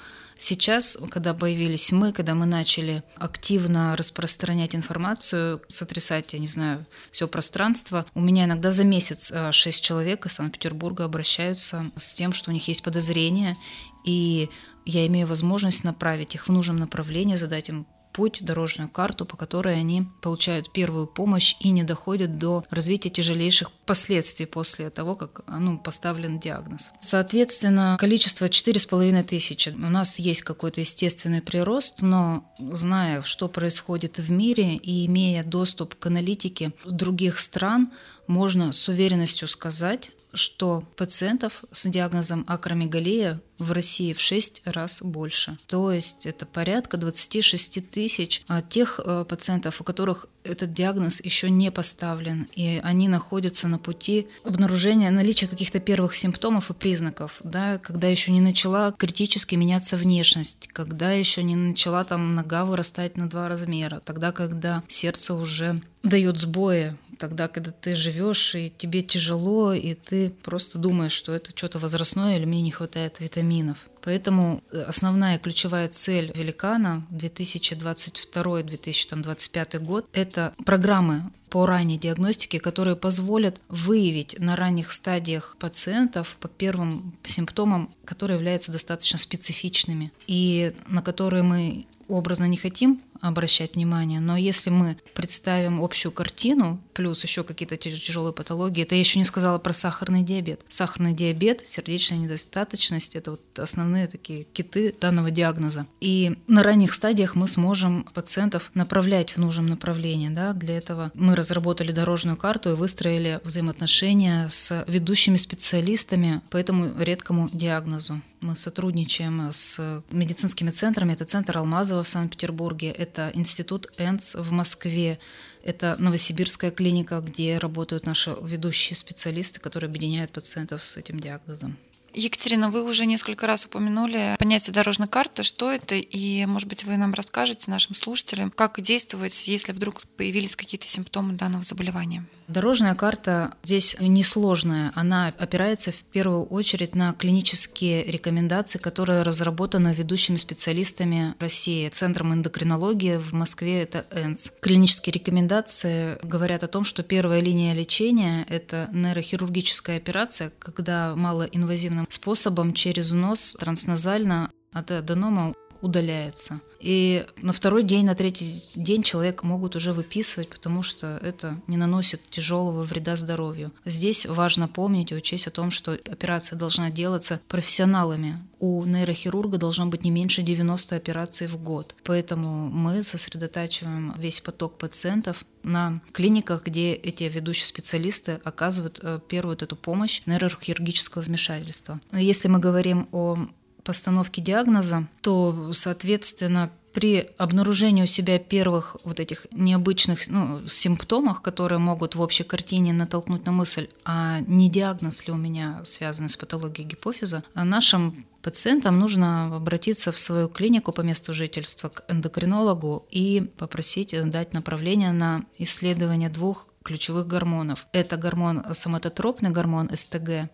Сейчас, 0.44 0.98
когда 1.08 1.34
появились 1.34 1.92
мы, 1.92 2.12
когда 2.12 2.34
мы 2.34 2.46
начали 2.46 3.04
активно 3.14 3.96
распространять 3.96 4.74
информацию, 4.74 5.62
сотрясать, 5.68 6.32
я 6.32 6.40
не 6.40 6.48
знаю, 6.48 6.84
все 7.12 7.28
пространство, 7.28 8.06
у 8.12 8.20
меня 8.20 8.46
иногда 8.46 8.72
за 8.72 8.82
месяц 8.82 9.30
э, 9.30 9.52
шесть 9.52 9.84
человек 9.84 10.26
из 10.26 10.32
Санкт-Петербурга 10.32 11.04
обращаются 11.04 11.92
с 11.96 12.12
тем, 12.14 12.32
что 12.32 12.50
у 12.50 12.54
них 12.54 12.66
есть 12.66 12.82
подозрения, 12.82 13.56
и 14.04 14.50
я 14.84 15.06
имею 15.06 15.28
возможность 15.28 15.84
направить 15.84 16.34
их 16.34 16.48
в 16.48 16.52
нужном 16.52 16.78
направлении, 16.78 17.36
задать 17.36 17.68
им 17.68 17.86
путь, 18.12 18.38
дорожную 18.42 18.88
карту, 18.88 19.24
по 19.24 19.36
которой 19.36 19.78
они 19.78 20.06
получают 20.20 20.72
первую 20.72 21.06
помощь 21.06 21.56
и 21.60 21.70
не 21.70 21.82
доходят 21.82 22.38
до 22.38 22.64
развития 22.70 23.10
тяжелейших 23.10 23.70
последствий 23.86 24.46
после 24.46 24.90
того, 24.90 25.16
как 25.16 25.42
ну, 25.48 25.78
поставлен 25.78 26.38
диагноз. 26.38 26.92
Соответственно, 27.00 27.96
количество 27.98 28.46
4,5 28.46 29.22
тысячи. 29.24 29.70
У 29.70 29.78
нас 29.78 30.18
есть 30.18 30.42
какой-то 30.42 30.80
естественный 30.80 31.42
прирост, 31.42 32.02
но 32.02 32.44
зная, 32.58 33.22
что 33.22 33.48
происходит 33.48 34.18
в 34.18 34.30
мире 34.30 34.76
и 34.76 35.06
имея 35.06 35.42
доступ 35.44 35.94
к 35.94 36.06
аналитике 36.06 36.72
других 36.84 37.38
стран, 37.38 37.90
можно 38.26 38.72
с 38.72 38.88
уверенностью 38.88 39.48
сказать, 39.48 40.10
что 40.32 40.84
пациентов 40.96 41.64
с 41.72 41.88
диагнозом 41.88 42.44
акромегалия 42.48 43.40
в 43.58 43.72
России 43.72 44.12
в 44.12 44.20
6 44.20 44.62
раз 44.64 45.02
больше. 45.02 45.58
То 45.66 45.92
есть 45.92 46.26
это 46.26 46.46
порядка 46.46 46.96
26 46.96 47.90
тысяч 47.90 48.42
а 48.48 48.60
тех 48.60 49.00
э, 49.04 49.24
пациентов, 49.28 49.80
у 49.80 49.84
которых 49.84 50.26
этот 50.44 50.72
диагноз 50.72 51.20
еще 51.22 51.48
не 51.50 51.70
поставлен, 51.70 52.48
и 52.54 52.80
они 52.82 53.08
находятся 53.08 53.68
на 53.68 53.78
пути 53.78 54.26
обнаружения 54.44 55.10
наличия 55.10 55.46
каких-то 55.46 55.78
первых 55.78 56.16
симптомов 56.16 56.70
и 56.70 56.74
признаков, 56.74 57.40
да, 57.44 57.78
когда 57.78 58.08
еще 58.08 58.32
не 58.32 58.40
начала 58.40 58.90
критически 58.90 59.54
меняться 59.54 59.96
внешность, 59.96 60.68
когда 60.72 61.12
еще 61.12 61.44
не 61.44 61.54
начала 61.54 62.04
там 62.04 62.34
нога 62.34 62.64
вырастать 62.64 63.16
на 63.16 63.28
два 63.28 63.48
размера, 63.48 64.02
тогда, 64.04 64.32
когда 64.32 64.82
сердце 64.88 65.34
уже 65.34 65.80
дает 66.02 66.40
сбои, 66.40 66.96
тогда, 67.22 67.46
когда 67.46 67.70
ты 67.70 67.94
живешь, 67.94 68.56
и 68.56 68.72
тебе 68.76 69.00
тяжело, 69.00 69.72
и 69.72 69.94
ты 69.94 70.30
просто 70.30 70.80
думаешь, 70.80 71.12
что 71.12 71.32
это 71.32 71.52
что-то 71.54 71.78
возрастное 71.78 72.36
или 72.36 72.46
мне 72.46 72.62
не 72.62 72.72
хватает 72.72 73.20
витаминов. 73.20 73.88
Поэтому 74.02 74.60
э, 74.72 74.80
основная 74.80 75.38
ключевая 75.38 75.86
цель 75.86 76.32
великана 76.34 77.06
2022-2025 77.12 79.78
год– 79.78 80.08
это 80.12 80.52
программы 80.64 81.30
по 81.48 81.64
ранней 81.64 81.96
диагностике, 81.96 82.58
которые 82.58 82.96
позволят 82.96 83.60
выявить 83.68 84.40
на 84.40 84.56
ранних 84.56 84.90
стадиях 84.90 85.56
пациентов 85.60 86.36
по 86.40 86.48
первым 86.48 87.16
симптомам, 87.22 87.94
которые 88.04 88.38
являются 88.38 88.72
достаточно 88.72 89.20
специфичными 89.20 90.10
и 90.26 90.72
на 90.88 91.02
которые 91.02 91.44
мы 91.44 91.86
образно 92.08 92.48
не 92.48 92.56
хотим 92.56 93.00
обращать 93.22 93.76
внимание. 93.76 94.20
Но 94.20 94.36
если 94.36 94.68
мы 94.68 94.98
представим 95.14 95.80
общую 95.80 96.12
картину, 96.12 96.80
плюс 96.92 97.22
еще 97.22 97.44
какие-то 97.44 97.76
тяжелые 97.76 98.34
патологии, 98.34 98.82
это 98.82 98.96
я 98.96 99.00
еще 99.00 99.18
не 99.18 99.24
сказала 99.24 99.58
про 99.58 99.72
сахарный 99.72 100.22
диабет. 100.22 100.60
Сахарный 100.68 101.14
диабет, 101.14 101.62
сердечная 101.66 102.18
недостаточность– 102.18 103.16
это 103.16 103.32
вот 103.32 103.58
основные 103.58 104.08
такие 104.08 104.44
киты 104.44 104.94
данного 105.00 105.30
диагноза. 105.30 105.86
И 106.00 106.36
на 106.48 106.62
ранних 106.62 106.92
стадиях 106.92 107.36
мы 107.36 107.46
сможем 107.46 108.04
пациентов 108.12 108.70
направлять 108.74 109.30
в 109.30 109.38
нужном 109.38 109.66
направлении. 109.66 110.28
Да? 110.28 110.52
Для 110.52 110.76
этого 110.76 111.12
мы 111.14 111.36
разработали 111.36 111.92
дорожную 111.92 112.36
карту 112.36 112.70
и 112.70 112.74
выстроили 112.74 113.40
взаимоотношения 113.44 114.48
с 114.50 114.84
ведущими 114.88 115.36
специалистами 115.36 116.42
по 116.50 116.56
этому 116.56 116.92
редкому 117.00 117.48
диагнозу. 117.52 118.20
Мы 118.40 118.56
сотрудничаем 118.56 119.50
с 119.52 120.02
медицинскими 120.10 120.70
центрами. 120.70 121.12
Это 121.12 121.24
центр 121.24 121.58
Алмазова 121.58 122.02
в 122.02 122.08
Санкт-Петербурге, 122.08 122.90
это 123.12 123.30
институт 123.34 123.88
ЭНС 123.98 124.36
в 124.36 124.52
Москве, 124.52 125.18
это 125.62 125.96
Новосибирская 125.98 126.70
клиника, 126.70 127.20
где 127.20 127.58
работают 127.58 128.06
наши 128.06 128.34
ведущие 128.42 128.96
специалисты, 128.96 129.60
которые 129.60 129.88
объединяют 129.88 130.32
пациентов 130.32 130.82
с 130.82 130.96
этим 130.96 131.20
диагнозом. 131.20 131.76
Екатерина, 132.14 132.68
вы 132.68 132.84
уже 132.84 133.06
несколько 133.06 133.46
раз 133.46 133.64
упомянули 133.64 134.36
понятие 134.38 134.74
дорожной 134.74 135.08
карты. 135.08 135.42
Что 135.42 135.70
это? 135.70 135.94
И, 135.94 136.44
может 136.46 136.68
быть, 136.68 136.84
вы 136.84 136.96
нам 136.96 137.14
расскажете, 137.14 137.70
нашим 137.70 137.94
слушателям, 137.94 138.50
как 138.50 138.80
действовать, 138.80 139.48
если 139.48 139.72
вдруг 139.72 140.02
появились 140.16 140.56
какие-то 140.56 140.86
симптомы 140.86 141.34
данного 141.34 141.62
заболевания? 141.62 142.26
Дорожная 142.48 142.94
карта 142.94 143.54
здесь 143.62 143.96
несложная. 143.98 144.92
Она 144.94 145.28
опирается 145.38 145.90
в 145.90 145.96
первую 145.96 146.44
очередь 146.44 146.94
на 146.94 147.14
клинические 147.14 148.04
рекомендации, 148.04 148.78
которые 148.78 149.22
разработаны 149.22 149.94
ведущими 149.94 150.36
специалистами 150.36 151.34
России. 151.38 151.88
Центром 151.88 152.34
эндокринологии 152.34 153.16
в 153.16 153.32
Москве 153.32 153.82
это 153.82 154.04
ЭНС. 154.10 154.52
Клинические 154.60 155.14
рекомендации 155.14 156.18
говорят 156.22 156.62
о 156.62 156.68
том, 156.68 156.84
что 156.84 157.02
первая 157.02 157.40
линия 157.40 157.72
лечения– 157.72 158.44
это 158.50 158.90
нейрохирургическая 158.92 159.96
операция, 159.96 160.52
когда 160.58 161.14
малоинвазивным 161.16 162.01
способом 162.10 162.74
через 162.74 163.12
нос 163.12 163.56
трансназально 163.58 164.50
от 164.72 164.90
аденома 164.90 165.54
удаляется. 165.82 166.60
И 166.80 167.26
на 167.42 167.52
второй 167.52 167.84
день, 167.84 168.06
на 168.06 168.14
третий 168.14 168.60
день 168.74 169.02
человек 169.02 169.44
могут 169.44 169.76
уже 169.76 169.92
выписывать, 169.92 170.48
потому 170.48 170.82
что 170.82 171.20
это 171.22 171.60
не 171.68 171.76
наносит 171.76 172.20
тяжелого 172.30 172.82
вреда 172.82 173.14
здоровью. 173.16 173.72
Здесь 173.84 174.26
важно 174.26 174.66
помнить 174.66 175.12
и 175.12 175.14
учесть 175.14 175.46
о 175.46 175.52
том, 175.52 175.70
что 175.70 175.92
операция 175.92 176.58
должна 176.58 176.90
делаться 176.90 177.40
профессионалами. 177.48 178.38
У 178.58 178.84
нейрохирурга 178.84 179.58
должно 179.58 179.86
быть 179.86 180.02
не 180.02 180.10
меньше 180.10 180.42
90 180.42 180.96
операций 180.96 181.46
в 181.46 181.62
год. 181.62 181.94
Поэтому 182.02 182.68
мы 182.68 183.04
сосредотачиваем 183.04 184.14
весь 184.18 184.40
поток 184.40 184.78
пациентов 184.78 185.44
на 185.62 186.00
клиниках, 186.12 186.64
где 186.64 186.94
эти 186.94 187.24
ведущие 187.24 187.66
специалисты 187.66 188.40
оказывают 188.42 188.98
э, 189.02 189.20
первую 189.28 189.52
вот 189.52 189.62
эту 189.62 189.76
помощь 189.76 190.22
нейрохирургического 190.26 191.22
вмешательства. 191.22 192.00
Если 192.12 192.48
мы 192.48 192.58
говорим 192.58 193.08
о 193.12 193.46
постановки 193.84 194.40
диагноза, 194.40 195.08
то, 195.20 195.72
соответственно, 195.72 196.70
при 196.92 197.30
обнаружении 197.38 198.02
у 198.02 198.06
себя 198.06 198.38
первых 198.38 198.96
вот 199.02 199.18
этих 199.18 199.46
необычных 199.50 200.28
ну, 200.28 200.66
симптомов, 200.68 201.40
которые 201.40 201.78
могут 201.78 202.14
в 202.14 202.20
общей 202.20 202.44
картине 202.44 202.92
натолкнуть 202.92 203.46
на 203.46 203.52
мысль, 203.52 203.88
а 204.04 204.40
не 204.40 204.70
диагноз 204.70 205.26
ли 205.26 205.32
у 205.32 205.36
меня 205.36 205.80
связан 205.84 206.28
с 206.28 206.36
патологией 206.36 206.88
гипофиза, 206.88 207.44
а 207.54 207.64
нашим 207.64 208.26
пациентам 208.42 208.98
нужно 208.98 209.56
обратиться 209.56 210.12
в 210.12 210.18
свою 210.18 210.48
клинику 210.48 210.92
по 210.92 211.00
месту 211.00 211.32
жительства 211.32 211.88
к 211.88 212.04
эндокринологу 212.08 213.06
и 213.10 213.40
попросить 213.56 214.14
дать 214.30 214.52
направление 214.52 215.12
на 215.12 215.44
исследование 215.58 216.28
двух 216.28 216.68
ключевых 216.82 217.26
гормонов. 217.26 217.86
Это 217.92 218.16
гормон 218.16 218.64
соматотропный 218.72 219.50
гормон 219.50 219.88
СТГ 219.94 220.50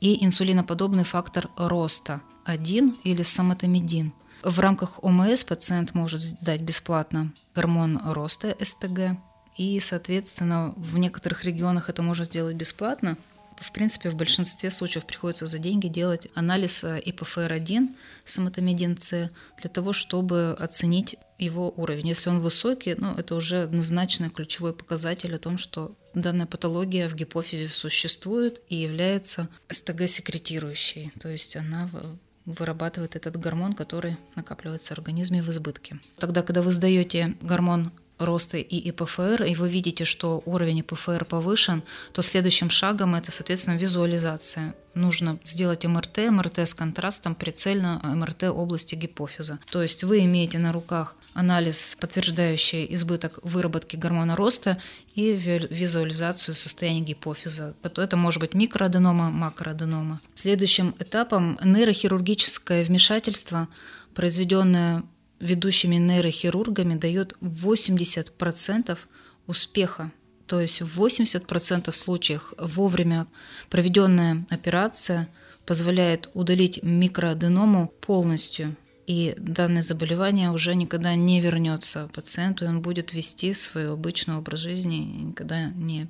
и 0.00 0.24
инсулиноподобный 0.24 1.04
фактор 1.04 1.48
роста– 1.56 2.20
1 2.44 2.98
или 3.04 3.22
самотомедин. 3.22 4.12
В 4.42 4.58
рамках 4.58 5.02
ОМС 5.04 5.44
пациент 5.44 5.94
может 5.94 6.20
сдать 6.22 6.62
бесплатно 6.62 7.32
гормон 7.54 8.00
роста 8.04 8.56
СТГ, 8.60 9.16
и, 9.56 9.78
соответственно, 9.80 10.72
в 10.76 10.98
некоторых 10.98 11.44
регионах 11.44 11.88
это 11.88 12.02
можно 12.02 12.24
сделать 12.24 12.56
бесплатно. 12.56 13.16
В 13.60 13.70
принципе, 13.70 14.10
в 14.10 14.16
большинстве 14.16 14.70
случаев 14.70 15.04
приходится 15.04 15.46
за 15.46 15.58
деньги 15.58 15.86
делать 15.86 16.26
анализ 16.34 16.82
э, 16.82 17.00
ИПФР-1, 17.00 17.94
самотомедин 18.24 18.98
С, 18.98 19.30
для 19.60 19.70
того, 19.70 19.92
чтобы 19.92 20.56
оценить 20.58 21.16
его 21.38 21.70
уровень. 21.76 22.08
Если 22.08 22.30
он 22.30 22.40
высокий, 22.40 22.94
ну, 22.96 23.14
это 23.14 23.36
уже 23.36 23.62
однозначно 23.62 24.30
ключевой 24.30 24.72
показатель 24.72 25.34
о 25.34 25.38
том, 25.38 25.58
что 25.58 25.94
данная 26.14 26.46
патология 26.46 27.08
в 27.08 27.14
гипофизе 27.14 27.68
существует 27.68 28.62
и 28.68 28.76
является 28.76 29.48
СТГ-секретирующей, 29.68 31.12
то 31.20 31.28
есть 31.28 31.56
она 31.56 31.88
вырабатывает 32.44 33.16
этот 33.16 33.36
гормон, 33.36 33.72
который 33.72 34.16
накапливается 34.34 34.94
в 34.94 34.98
организме 34.98 35.42
в 35.42 35.50
избытке. 35.50 35.98
Тогда, 36.18 36.42
когда 36.42 36.62
вы 36.62 36.72
сдаете 36.72 37.36
гормон 37.40 37.92
роста 38.24 38.58
и 38.58 38.90
ИПФР, 38.90 39.44
и 39.44 39.54
вы 39.54 39.68
видите, 39.68 40.04
что 40.04 40.42
уровень 40.44 40.80
ИПФР 40.80 41.24
повышен, 41.24 41.82
то 42.12 42.22
следующим 42.22 42.70
шагом 42.70 43.14
это, 43.14 43.32
соответственно, 43.32 43.76
визуализация. 43.76 44.74
Нужно 44.94 45.38
сделать 45.44 45.84
МРТ, 45.84 46.30
МРТ 46.30 46.58
с 46.60 46.74
контрастом, 46.74 47.34
прицельно 47.34 48.00
МРТ 48.04 48.44
области 48.44 48.94
гипофиза. 48.94 49.58
То 49.70 49.82
есть 49.82 50.04
вы 50.04 50.24
имеете 50.24 50.58
на 50.58 50.72
руках 50.72 51.14
анализ, 51.34 51.96
подтверждающий 51.98 52.86
избыток 52.94 53.38
выработки 53.42 53.96
гормона 53.96 54.36
роста 54.36 54.78
и 55.14 55.32
визуализацию 55.32 56.54
состояния 56.54 57.00
гипофиза. 57.00 57.74
Это 57.82 58.16
может 58.16 58.40
быть 58.40 58.54
микроаденома, 58.54 59.30
макроаденома. 59.30 60.20
Следующим 60.34 60.94
этапом 60.98 61.58
нейрохирургическое 61.64 62.84
вмешательство, 62.84 63.68
произведенное 64.14 65.04
ведущими 65.42 65.96
нейрохирургами, 65.96 66.94
дает 66.94 67.34
80% 67.40 68.98
успеха. 69.46 70.12
То 70.46 70.60
есть 70.60 70.82
в 70.82 71.02
80% 71.02 71.92
случаев 71.92 72.54
вовремя 72.58 73.26
проведенная 73.70 74.46
операция 74.50 75.28
позволяет 75.66 76.30
удалить 76.34 76.82
микроаденому 76.82 77.88
полностью 78.00 78.76
и 79.06 79.34
данное 79.36 79.82
заболевание 79.82 80.50
уже 80.50 80.74
никогда 80.74 81.14
не 81.14 81.40
вернется 81.40 82.08
пациенту, 82.12 82.64
и 82.64 82.68
он 82.68 82.82
будет 82.82 83.12
вести 83.12 83.52
свой 83.52 83.90
обычный 83.92 84.36
образ 84.36 84.60
жизни 84.60 84.98
и 85.02 85.22
никогда 85.24 85.70
не 85.70 86.08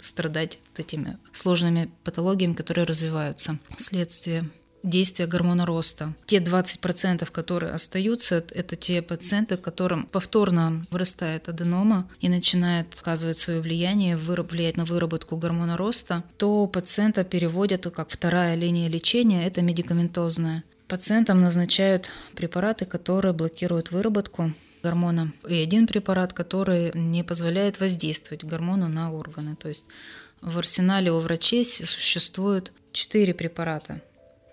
страдать 0.00 0.58
этими 0.76 1.18
сложными 1.32 1.88
патологиями, 2.02 2.54
которые 2.54 2.84
развиваются 2.84 3.58
вследствие 3.76 4.50
действия 4.82 5.26
гормона 5.26 5.66
роста. 5.66 6.12
Те 6.26 6.38
20%, 6.38 7.30
которые 7.30 7.72
остаются, 7.72 8.44
это 8.50 8.76
те 8.76 9.02
пациенты, 9.02 9.56
которым 9.56 10.06
повторно 10.06 10.86
вырастает 10.90 11.48
аденома 11.48 12.08
и 12.20 12.28
начинает 12.28 12.86
оказывать 12.98 13.38
свое 13.38 13.60
влияние, 13.60 14.16
влиять 14.16 14.76
на 14.76 14.84
выработку 14.84 15.36
гормона 15.36 15.76
роста, 15.76 16.22
то 16.36 16.66
пациента 16.66 17.24
переводят 17.24 17.86
как 17.94 18.10
вторая 18.10 18.54
линия 18.54 18.88
лечения, 18.88 19.46
это 19.46 19.62
медикаментозная. 19.62 20.64
Пациентам 20.88 21.40
назначают 21.40 22.10
препараты, 22.34 22.84
которые 22.84 23.32
блокируют 23.32 23.90
выработку 23.90 24.52
гормона, 24.82 25.32
и 25.48 25.54
один 25.54 25.86
препарат, 25.86 26.32
который 26.32 26.92
не 26.94 27.24
позволяет 27.24 27.80
воздействовать 27.80 28.44
гормону 28.44 28.88
на 28.88 29.10
органы. 29.12 29.56
То 29.56 29.68
есть 29.68 29.86
в 30.42 30.58
арсенале 30.58 31.10
у 31.12 31.20
врачей 31.20 31.64
существует 31.64 32.72
четыре 32.92 33.32
препарата. 33.32 34.02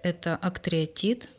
Это 0.03 0.35
актриотид, 0.35 1.29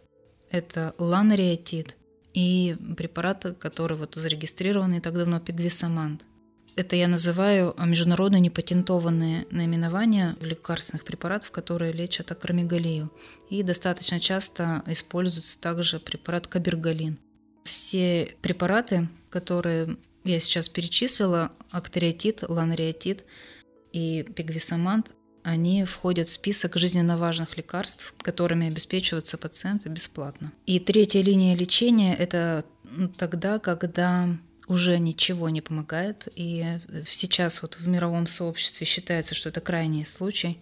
это 0.50 0.94
ланреотид 0.98 1.96
и 2.34 2.76
препараты, 2.96 3.54
которые 3.54 3.98
вот 3.98 4.14
зарегистрированы 4.14 4.94
не 4.94 5.00
так 5.00 5.14
давно, 5.14 5.40
пигвисамант. 5.40 6.24
Это 6.76 6.96
я 6.96 7.08
называю 7.08 7.74
международно 7.78 8.36
непатентованные 8.36 9.46
наименования 9.50 10.36
лекарственных 10.40 11.04
препаратов, 11.04 11.50
которые 11.50 11.92
лечат 11.92 12.30
акромегалию. 12.30 13.10
И 13.50 13.62
достаточно 13.62 14.20
часто 14.20 14.82
используется 14.86 15.60
также 15.60 15.98
препарат 15.98 16.46
кабергалин. 16.46 17.18
Все 17.64 18.34
препараты, 18.40 19.08
которые 19.30 19.96
я 20.24 20.40
сейчас 20.40 20.68
перечислила, 20.68 21.52
актериотид, 21.70 22.44
ланреотид 22.48 23.24
и 23.92 24.22
пигвисамант, 24.22 25.12
они 25.42 25.84
входят 25.84 26.28
в 26.28 26.32
список 26.32 26.76
жизненно 26.76 27.16
важных 27.16 27.56
лекарств, 27.56 28.14
которыми 28.18 28.68
обеспечиваются 28.68 29.38
пациенты 29.38 29.88
бесплатно. 29.88 30.52
И 30.66 30.78
третья 30.78 31.22
линия 31.22 31.56
лечения– 31.56 32.14
это 32.18 32.64
тогда, 33.16 33.58
когда 33.58 34.28
уже 34.66 34.98
ничего 34.98 35.48
не 35.48 35.60
помогает. 35.60 36.28
И 36.36 36.78
сейчас 37.06 37.62
вот 37.62 37.76
в 37.76 37.88
мировом 37.88 38.26
сообществе 38.26 38.86
считается, 38.86 39.34
что 39.34 39.48
это 39.48 39.60
крайний 39.60 40.06
случай. 40.06 40.58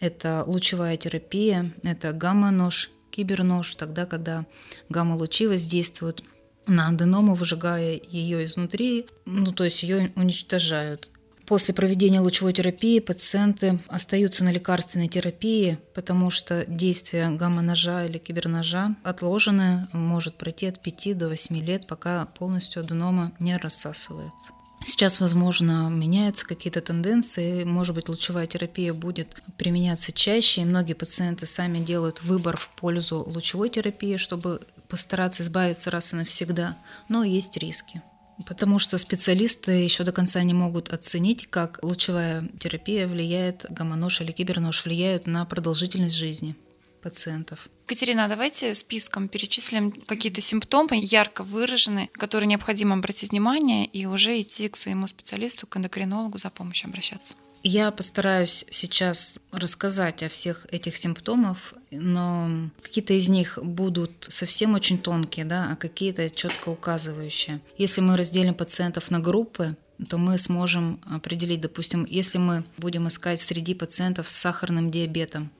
Это 0.00 0.44
лучевая 0.46 0.96
терапия, 0.96 1.72
это 1.82 2.12
гамма-нож, 2.12 2.90
кибернож, 3.10 3.74
тогда, 3.76 4.06
когда 4.06 4.46
гамма-лучи 4.88 5.46
воздействуют 5.46 6.24
на 6.66 6.88
аденому, 6.88 7.34
выжигая 7.34 8.00
ее 8.10 8.44
изнутри, 8.46 9.06
ну 9.26 9.52
то 9.52 9.64
есть 9.64 9.82
ее 9.82 10.10
уничтожают. 10.16 11.10
После 11.50 11.74
проведения 11.74 12.20
лучевой 12.20 12.52
терапии 12.52 13.00
пациенты 13.00 13.80
остаются 13.88 14.44
на 14.44 14.52
лекарственной 14.52 15.08
терапии, 15.08 15.80
потому 15.96 16.30
что 16.30 16.64
действие 16.68 17.28
гамма-ножа 17.28 18.04
или 18.06 18.18
киберножа 18.18 18.94
отложенное 19.02 19.88
может 19.92 20.36
пройти 20.36 20.66
от 20.66 20.80
5 20.80 21.18
до 21.18 21.28
8 21.28 21.58
лет, 21.58 21.88
пока 21.88 22.24
полностью 22.26 22.82
аденома 22.82 23.32
не 23.40 23.56
рассасывается. 23.56 24.52
Сейчас, 24.84 25.18
возможно, 25.18 25.88
меняются 25.90 26.46
какие-то 26.46 26.82
тенденции, 26.82 27.64
может 27.64 27.96
быть, 27.96 28.08
лучевая 28.08 28.46
терапия 28.46 28.94
будет 28.94 29.42
применяться 29.58 30.12
чаще, 30.12 30.60
и 30.60 30.64
многие 30.64 30.94
пациенты 30.94 31.46
сами 31.46 31.80
делают 31.80 32.22
выбор 32.22 32.58
в 32.58 32.68
пользу 32.76 33.24
лучевой 33.26 33.70
терапии, 33.70 34.18
чтобы 34.18 34.60
постараться 34.88 35.42
избавиться 35.42 35.90
раз 35.90 36.12
и 36.12 36.16
навсегда, 36.16 36.78
но 37.08 37.24
есть 37.24 37.56
риски. 37.56 38.02
Потому 38.46 38.78
что 38.78 38.98
специалисты 38.98 39.72
еще 39.72 40.04
до 40.04 40.12
конца 40.12 40.42
не 40.42 40.54
могут 40.54 40.92
оценить, 40.92 41.48
как 41.48 41.78
лучевая 41.82 42.48
терапия 42.58 43.06
влияет, 43.06 43.66
гамма-нож 43.68 44.20
или 44.20 44.32
кибернож 44.32 44.84
влияют 44.84 45.26
на 45.26 45.44
продолжительность 45.44 46.14
жизни 46.14 46.56
пациентов. 47.02 47.68
Катерина, 47.86 48.28
давайте 48.28 48.74
списком 48.74 49.28
перечислим 49.28 49.90
какие-то 49.90 50.40
симптомы 50.40 51.00
ярко 51.02 51.42
выраженные, 51.42 52.08
которые 52.12 52.46
необходимо 52.46 52.94
обратить 52.94 53.32
внимание 53.32 53.86
и 53.86 54.06
уже 54.06 54.40
идти 54.40 54.68
к 54.68 54.76
своему 54.76 55.06
специалисту, 55.06 55.66
к 55.66 55.76
эндокринологу 55.76 56.38
за 56.38 56.50
помощью 56.50 56.88
обращаться. 56.88 57.36
Я 57.62 57.90
постараюсь 57.90 58.64
сейчас 58.70 59.38
рассказать 59.52 60.22
о 60.22 60.30
всех 60.30 60.66
этих 60.70 60.96
симптомах, 60.96 61.74
но 61.90 62.70
какие-то 62.82 63.12
из 63.12 63.28
них 63.28 63.58
будут 63.62 64.12
совсем 64.28 64.74
очень 64.74 64.98
тонкие, 64.98 65.44
да, 65.44 65.70
а 65.70 65.76
какие-то 65.76 66.30
четко 66.30 66.70
указывающие. 66.70 67.60
Если 67.76 68.00
мы 68.00 68.16
разделим 68.16 68.54
пациентов 68.54 69.10
на 69.10 69.20
группы, 69.20 69.76
то 70.08 70.16
мы 70.16 70.38
сможем 70.38 71.00
определить, 71.04 71.60
допустим, 71.60 72.06
если 72.08 72.38
мы 72.38 72.64
будем 72.78 73.08
искать 73.08 73.42
среди 73.42 73.74
пациентов 73.74 74.30
с 74.30 74.36
сахарным 74.36 74.90
диабетом, 74.90 75.50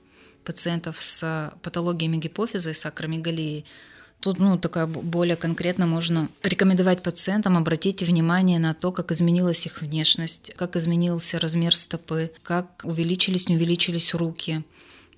пациентов 0.44 1.02
с 1.02 1.52
патологиями 1.62 2.16
гипофиза 2.16 2.70
и 2.70 2.74
с 2.74 2.86
акромегалией, 2.86 3.66
Тут, 4.20 4.38
ну, 4.38 4.58
такая 4.58 4.86
более 4.86 5.36
конкретно 5.36 5.86
можно 5.86 6.28
рекомендовать 6.42 7.02
пациентам 7.02 7.56
обратить 7.56 8.02
внимание 8.02 8.58
на 8.58 8.74
то, 8.74 8.92
как 8.92 9.12
изменилась 9.12 9.64
их 9.64 9.80
внешность, 9.80 10.52
как 10.56 10.76
изменился 10.76 11.38
размер 11.38 11.74
стопы, 11.74 12.30
как 12.42 12.82
увеличились, 12.84 13.48
не 13.48 13.56
увеличились 13.56 14.14
руки, 14.14 14.62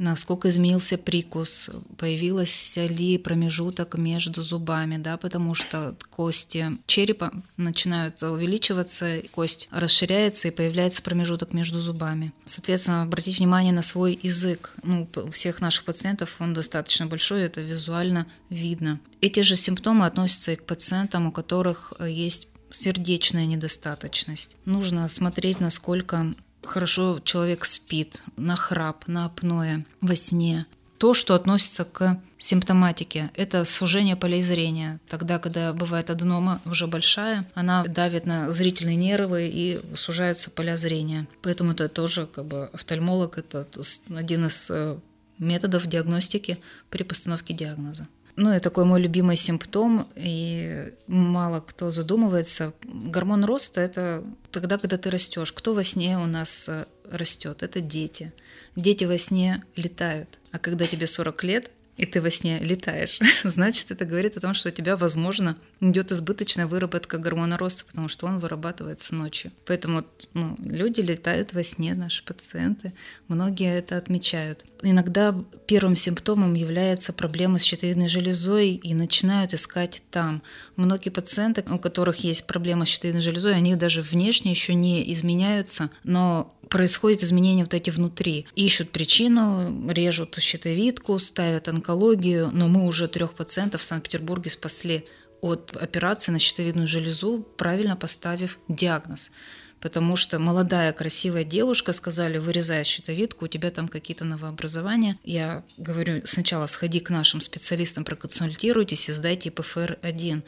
насколько 0.02 0.48
изменился 0.48 0.98
прикус, 0.98 1.70
появился 1.96 2.86
ли 2.86 3.18
промежуток 3.18 3.96
между 3.96 4.42
зубами, 4.42 4.96
да, 4.96 5.16
потому 5.16 5.54
что 5.54 5.96
кости 6.10 6.78
черепа 6.86 7.32
начинают 7.56 8.22
увеличиваться, 8.22 9.22
кость 9.30 9.68
расширяется 9.70 10.48
и 10.48 10.50
появляется 10.50 11.02
промежуток 11.02 11.52
между 11.52 11.80
зубами. 11.80 12.32
Соответственно, 12.44 13.02
обратить 13.02 13.38
внимание 13.38 13.72
на 13.72 13.82
свой 13.82 14.18
язык. 14.22 14.74
Ну, 14.82 15.08
у 15.14 15.30
всех 15.30 15.60
наших 15.60 15.84
пациентов 15.84 16.36
он 16.40 16.52
достаточно 16.52 17.06
большой, 17.06 17.42
это 17.42 17.60
визуально 17.60 18.26
видно. 18.50 19.00
Эти 19.20 19.40
же 19.40 19.56
симптомы 19.56 20.06
относятся 20.06 20.52
и 20.52 20.56
к 20.56 20.64
пациентам, 20.64 21.28
у 21.28 21.32
которых 21.32 21.92
есть 22.00 22.48
сердечная 22.70 23.46
недостаточность. 23.46 24.56
Нужно 24.64 25.08
смотреть, 25.08 25.60
насколько 25.60 26.34
хорошо 26.64 27.20
человек 27.24 27.64
спит, 27.64 28.22
на 28.36 28.56
храп, 28.56 29.08
на 29.08 29.26
апноэ, 29.26 29.84
во 30.00 30.16
сне. 30.16 30.66
То, 30.98 31.14
что 31.14 31.34
относится 31.34 31.84
к 31.84 32.20
симптоматике, 32.38 33.30
это 33.34 33.64
сужение 33.64 34.16
полей 34.16 34.42
зрения. 34.42 35.00
Тогда, 35.08 35.38
когда 35.38 35.72
бывает 35.72 36.10
аденома 36.10 36.60
уже 36.64 36.86
большая, 36.86 37.48
она 37.54 37.84
давит 37.84 38.24
на 38.26 38.52
зрительные 38.52 38.96
нервы 38.96 39.50
и 39.52 39.80
сужаются 39.96 40.50
поля 40.50 40.76
зрения. 40.76 41.26
Поэтому 41.42 41.72
это 41.72 41.88
тоже 41.88 42.26
как 42.26 42.44
бы 42.44 42.70
офтальмолог, 42.72 43.38
это 43.38 43.66
один 44.14 44.46
из 44.46 44.70
э, 44.70 44.96
методов 45.38 45.86
диагностики 45.86 46.58
при 46.88 47.02
постановке 47.02 47.52
диагноза. 47.54 48.06
Ну, 48.36 48.50
это 48.50 48.70
такой 48.70 48.84
мой 48.84 49.00
любимый 49.00 49.36
симптом, 49.36 50.08
и 50.16 50.92
мало 51.06 51.60
кто 51.60 51.90
задумывается. 51.90 52.72
Гормон 52.84 53.44
роста– 53.44 53.80
это 53.82 54.24
тогда, 54.50 54.78
когда 54.78 54.96
ты 54.96 55.10
растешь. 55.10 55.52
Кто 55.52 55.74
во 55.74 55.84
сне 55.84 56.18
у 56.18 56.26
нас 56.26 56.68
э, 56.68 56.86
растет? 57.10 57.62
Это 57.62 57.80
дети. 57.80 58.32
Дети 58.74 59.04
во 59.04 59.18
сне 59.18 59.62
летают. 59.76 60.38
А 60.50 60.58
когда 60.58 60.86
тебе 60.86 61.06
40 61.06 61.44
лет, 61.44 61.70
и 61.96 62.06
ты 62.06 62.20
во 62.20 62.30
сне 62.30 62.58
летаешь, 62.60 63.18
значит, 63.44 63.90
это 63.90 64.04
говорит 64.04 64.36
о 64.36 64.40
том, 64.40 64.54
что 64.54 64.68
у 64.68 64.72
тебя, 64.72 64.96
возможно, 64.96 65.56
идет 65.80 66.10
избыточная 66.12 66.66
выработка 66.66 67.18
гормона 67.18 67.58
роста, 67.58 67.84
потому 67.84 68.08
что 68.08 68.26
он 68.26 68.38
вырабатывается 68.38 69.14
ночью. 69.14 69.52
Поэтому 69.66 70.04
ну, 70.32 70.56
люди 70.58 71.00
летают 71.00 71.52
во 71.52 71.62
сне, 71.62 71.94
наши 71.94 72.24
пациенты, 72.24 72.92
многие 73.28 73.76
это 73.76 73.96
отмечают. 73.96 74.64
Иногда 74.82 75.34
первым 75.66 75.94
симптомом 75.94 76.54
является 76.54 77.12
проблема 77.12 77.58
с 77.58 77.62
щитовидной 77.62 78.08
железой 78.08 78.70
и 78.70 78.94
начинают 78.94 79.54
искать 79.54 80.02
там. 80.10 80.42
Многие 80.76 81.10
пациенты, 81.10 81.62
у 81.70 81.78
которых 81.78 82.18
есть 82.18 82.46
проблема 82.46 82.86
с 82.86 82.88
щитовидной 82.88 83.22
железой, 83.22 83.54
они 83.54 83.76
даже 83.76 84.02
внешне 84.02 84.50
еще 84.50 84.74
не 84.74 85.12
изменяются, 85.12 85.90
но 86.04 86.54
происходят 86.68 87.22
изменения 87.22 87.64
вот 87.64 87.74
эти 87.74 87.90
внутри. 87.90 88.46
Ищут 88.54 88.90
причину, 88.90 89.90
режут 89.90 90.38
щитовидку, 90.40 91.18
ставят 91.18 91.68
онкологию, 91.68 92.50
но 92.52 92.68
мы 92.68 92.86
уже 92.86 93.08
трех 93.08 93.34
пациентов 93.34 93.80
в 93.80 93.84
Санкт-Петербурге 93.84 94.50
спасли 94.50 95.06
от 95.40 95.76
операции 95.76 96.32
на 96.32 96.38
щитовидную 96.38 96.86
железу, 96.86 97.44
правильно 97.56 97.96
поставив 97.96 98.58
диагноз. 98.68 99.32
Потому 99.80 100.14
что 100.14 100.38
молодая 100.38 100.92
красивая 100.92 101.42
девушка 101.42 101.92
сказали, 101.92 102.38
вырезая 102.38 102.84
щитовидку, 102.84 103.46
у 103.46 103.48
тебя 103.48 103.72
там 103.72 103.88
какие-то 103.88 104.24
новообразования. 104.24 105.18
Я 105.24 105.64
говорю, 105.76 106.22
сначала 106.24 106.68
сходи 106.68 107.00
к 107.00 107.10
нашим 107.10 107.40
специалистам, 107.40 108.04
проконсультируйтесь 108.04 109.08
и 109.08 109.12
сдайте 109.12 109.50
ПФР-1. 109.50 110.42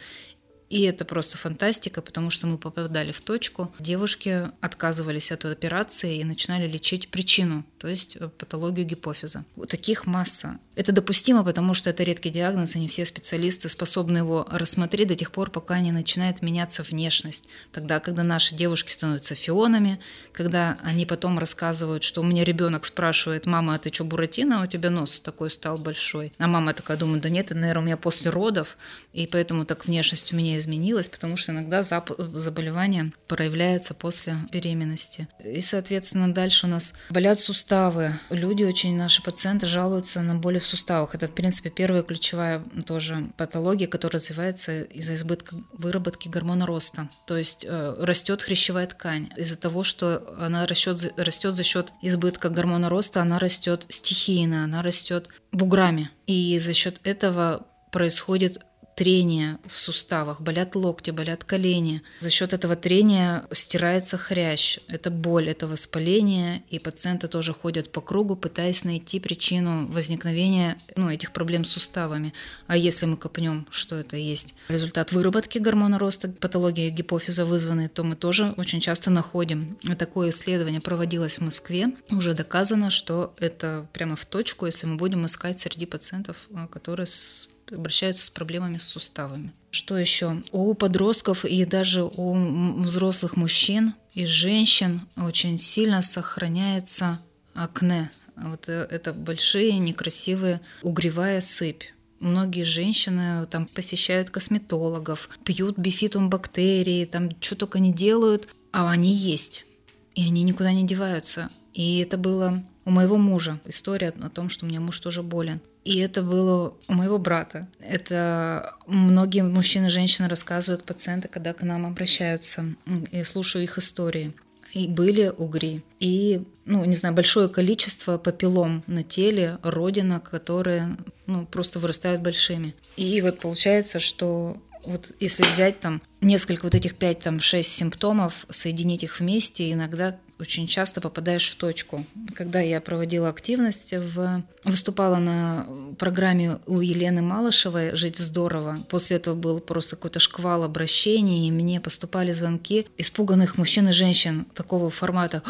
И 0.74 0.80
это 0.80 1.04
просто 1.04 1.38
фантастика, 1.38 2.02
потому 2.02 2.30
что 2.30 2.48
мы 2.48 2.58
попадали 2.58 3.12
в 3.12 3.20
точку. 3.20 3.72
Девушки 3.78 4.50
отказывались 4.60 5.30
от 5.30 5.44
операции 5.44 6.16
и 6.16 6.24
начинали 6.24 6.66
лечить 6.66 7.10
причину, 7.10 7.64
то 7.78 7.86
есть 7.86 8.16
э, 8.16 8.28
патологию 8.28 8.84
гипофиза. 8.84 9.44
Таких 9.68 10.06
масса. 10.06 10.58
Это 10.74 10.90
допустимо, 10.90 11.44
потому 11.44 11.74
что 11.74 11.90
это 11.90 12.02
редкий 12.02 12.30
диагноз, 12.30 12.74
и 12.74 12.80
не 12.80 12.88
все 12.88 13.04
специалисты 13.04 13.68
способны 13.68 14.18
его 14.18 14.48
рассмотреть 14.50 15.06
до 15.06 15.14
тех 15.14 15.30
пор, 15.30 15.50
пока 15.50 15.78
не 15.78 15.92
начинает 15.92 16.42
меняться 16.42 16.82
внешность. 16.82 17.46
Тогда, 17.70 18.00
когда 18.00 18.24
наши 18.24 18.56
девушки 18.56 18.90
становятся 18.90 19.36
фионами, 19.36 20.00
когда 20.32 20.76
они 20.82 21.06
потом 21.06 21.38
рассказывают, 21.38 22.02
что 22.02 22.20
у 22.20 22.24
меня 22.24 22.42
ребенок 22.42 22.84
спрашивает, 22.84 23.46
мама, 23.46 23.76
а 23.76 23.78
ты 23.78 23.92
что, 23.92 24.02
Буратино, 24.02 24.64
у 24.64 24.66
тебя 24.66 24.90
нос 24.90 25.20
такой 25.20 25.52
стал 25.52 25.78
большой? 25.78 26.32
А 26.38 26.48
мама 26.48 26.74
такая 26.74 26.96
думает, 26.96 27.22
да 27.22 27.28
нет, 27.28 27.46
это, 27.46 27.54
наверное, 27.54 27.82
у 27.82 27.86
меня 27.86 27.96
после 27.96 28.32
родов, 28.32 28.76
и 29.12 29.28
поэтому 29.28 29.64
так 29.64 29.86
внешность 29.86 30.32
у 30.32 30.36
меня 30.36 30.58
изменилась, 30.64 31.08
потому 31.08 31.36
что 31.36 31.52
иногда 31.52 31.82
заболевание 31.82 33.12
проявляется 33.28 33.94
после 33.94 34.36
беременности. 34.50 35.28
И, 35.44 35.60
соответственно, 35.60 36.32
дальше 36.32 36.66
у 36.66 36.70
нас 36.70 36.94
болят 37.10 37.38
суставы. 37.38 38.18
Люди 38.30 38.64
очень, 38.64 38.96
наши 38.96 39.22
пациенты 39.22 39.66
жалуются 39.66 40.22
на 40.22 40.34
боли 40.34 40.58
в 40.58 40.66
суставах. 40.66 41.14
Это, 41.14 41.28
в 41.28 41.34
принципе, 41.34 41.70
первая 41.70 42.02
ключевая 42.02 42.64
тоже 42.86 43.28
патология, 43.36 43.86
которая 43.86 44.20
развивается 44.20 44.82
из-за 44.82 45.14
избытка 45.14 45.56
выработки 45.72 46.28
гормона 46.28 46.66
роста. 46.66 47.08
То 47.26 47.36
есть 47.36 47.66
э, 47.68 47.96
растет 47.98 48.42
хрящевая 48.42 48.86
ткань. 48.86 49.30
Из-за 49.36 49.58
того, 49.58 49.84
что 49.84 50.22
она 50.38 50.66
растет, 50.66 51.12
растет 51.16 51.54
за 51.54 51.62
счет 51.62 51.92
избытка 52.02 52.48
гормона 52.48 52.88
роста, 52.88 53.20
она 53.20 53.38
растет 53.38 53.86
стихийно, 53.88 54.64
она 54.64 54.82
растет 54.82 55.28
буграми. 55.52 56.10
И 56.26 56.58
за 56.58 56.72
счет 56.72 57.00
этого 57.04 57.66
происходит 57.94 58.58
трение 58.94 59.58
в 59.66 59.78
суставах, 59.78 60.40
болят 60.40 60.74
локти, 60.74 61.10
болят 61.10 61.44
колени. 61.44 62.02
За 62.20 62.30
счет 62.30 62.52
этого 62.52 62.76
трения 62.76 63.44
стирается 63.50 64.16
хрящ. 64.16 64.78
Это 64.88 65.10
боль, 65.10 65.48
это 65.48 65.66
воспаление, 65.66 66.62
и 66.70 66.78
пациенты 66.78 67.28
тоже 67.28 67.52
ходят 67.52 67.90
по 67.90 68.00
кругу, 68.00 68.36
пытаясь 68.36 68.84
найти 68.84 69.20
причину 69.20 69.86
возникновения 69.86 70.78
ну, 70.96 71.10
этих 71.10 71.32
проблем 71.32 71.64
с 71.64 71.70
суставами. 71.70 72.32
А 72.66 72.76
если 72.76 73.06
мы 73.06 73.16
копнем, 73.16 73.66
что 73.70 73.96
это 73.96 74.16
есть 74.16 74.54
результат 74.68 75.12
выработки 75.12 75.58
гормона 75.58 75.98
роста, 75.98 76.28
патология 76.28 76.90
гипофиза 76.90 77.44
вызванной, 77.44 77.88
то 77.88 78.04
мы 78.04 78.16
тоже 78.16 78.54
очень 78.56 78.80
часто 78.80 79.10
находим. 79.10 79.76
Такое 79.98 80.30
исследование 80.30 80.80
проводилось 80.80 81.38
в 81.38 81.42
Москве. 81.42 81.94
Уже 82.10 82.34
доказано, 82.34 82.90
что 82.90 83.34
это 83.38 83.86
прямо 83.92 84.16
в 84.16 84.24
точку, 84.24 84.66
если 84.66 84.86
мы 84.86 84.96
будем 84.96 85.26
искать 85.26 85.60
среди 85.60 85.86
пациентов, 85.86 86.48
которые 86.70 87.06
с 87.06 87.48
обращаются 87.70 88.24
с 88.24 88.30
проблемами 88.30 88.78
с 88.78 88.84
суставами. 88.84 89.52
Что 89.70 89.98
еще? 89.98 90.42
У 90.52 90.72
подростков 90.74 91.44
и 91.44 91.64
даже 91.64 92.04
у 92.04 92.82
взрослых 92.82 93.36
мужчин 93.36 93.94
и 94.12 94.26
женщин 94.26 95.02
очень 95.16 95.58
сильно 95.58 96.02
сохраняется 96.02 97.20
акне. 97.54 98.10
Вот 98.36 98.68
э, 98.68 98.86
это 98.90 99.12
большие 99.12 99.78
некрасивые 99.78 100.60
угревая 100.82 101.40
сыпь. 101.40 101.84
Многие 102.20 102.62
женщины 102.62 103.44
там 103.46 103.66
посещают 103.66 104.30
косметологов, 104.30 105.28
пьют 105.44 105.76
бифитум 105.76 106.30
бактерии, 106.30 107.04
там 107.04 107.30
что 107.40 107.56
только 107.56 107.80
не 107.80 107.92
делают, 107.92 108.48
а 108.72 108.90
они 108.90 109.12
есть. 109.12 109.66
И 110.14 110.24
они 110.24 110.42
никуда 110.42 110.72
не 110.72 110.86
деваются. 110.86 111.50
И 111.72 111.98
это 111.98 112.16
было 112.16 112.64
у 112.84 112.90
моего 112.90 113.16
мужа. 113.16 113.60
История 113.66 114.14
о 114.20 114.30
том, 114.30 114.48
что 114.48 114.64
у 114.64 114.68
меня 114.68 114.80
муж 114.80 115.00
тоже 115.00 115.22
болен. 115.22 115.60
И 115.84 115.98
это 115.98 116.22
было 116.22 116.74
у 116.88 116.94
моего 116.94 117.18
брата. 117.18 117.68
Это 117.78 118.74
многие 118.86 119.42
мужчины 119.42 119.86
и 119.86 119.90
женщины 119.90 120.28
рассказывают 120.28 120.84
пациенты, 120.84 121.28
когда 121.28 121.52
к 121.52 121.62
нам 121.62 121.84
обращаются. 121.84 122.74
И 123.12 123.22
слушаю 123.22 123.64
их 123.64 123.78
истории. 123.78 124.32
И 124.72 124.88
были 124.88 125.28
угри. 125.36 125.84
И, 126.00 126.42
ну, 126.64 126.84
не 126.84 126.96
знаю, 126.96 127.14
большое 127.14 127.48
количество 127.48 128.18
папиллом 128.18 128.82
на 128.86 129.04
теле, 129.04 129.58
родинок, 129.62 130.30
которые, 130.30 130.96
ну, 131.26 131.46
просто 131.46 131.78
вырастают 131.78 132.22
большими. 132.22 132.74
И 132.96 133.20
вот 133.20 133.38
получается, 133.38 134.00
что 134.00 134.56
вот 134.84 135.12
если 135.20 135.44
взять 135.44 135.80
там 135.80 136.02
несколько 136.20 136.64
вот 136.64 136.74
этих 136.74 136.96
пять, 136.96 137.20
там, 137.20 137.40
шесть 137.40 137.70
симптомов, 137.70 138.46
соединить 138.50 139.04
их 139.04 139.20
вместе, 139.20 139.70
иногда 139.72 140.18
очень 140.38 140.66
часто 140.66 141.00
попадаешь 141.00 141.48
в 141.48 141.56
точку. 141.56 142.04
Когда 142.34 142.60
я 142.60 142.80
проводила 142.80 143.28
активность, 143.28 143.92
в... 143.92 144.44
выступала 144.64 145.16
на 145.16 145.66
программе 145.98 146.58
у 146.66 146.80
Елены 146.80 147.22
Малышевой 147.22 147.94
«Жить 147.94 148.18
здорово». 148.18 148.84
После 148.88 149.16
этого 149.16 149.34
был 149.34 149.60
просто 149.60 149.96
какой-то 149.96 150.20
шквал 150.20 150.64
обращений, 150.64 151.48
и 151.48 151.52
мне 151.52 151.80
поступали 151.80 152.32
звонки 152.32 152.86
испуганных 152.96 153.58
мужчин 153.58 153.88
и 153.88 153.92
женщин 153.92 154.46
такого 154.54 154.90
формата. 154.90 155.42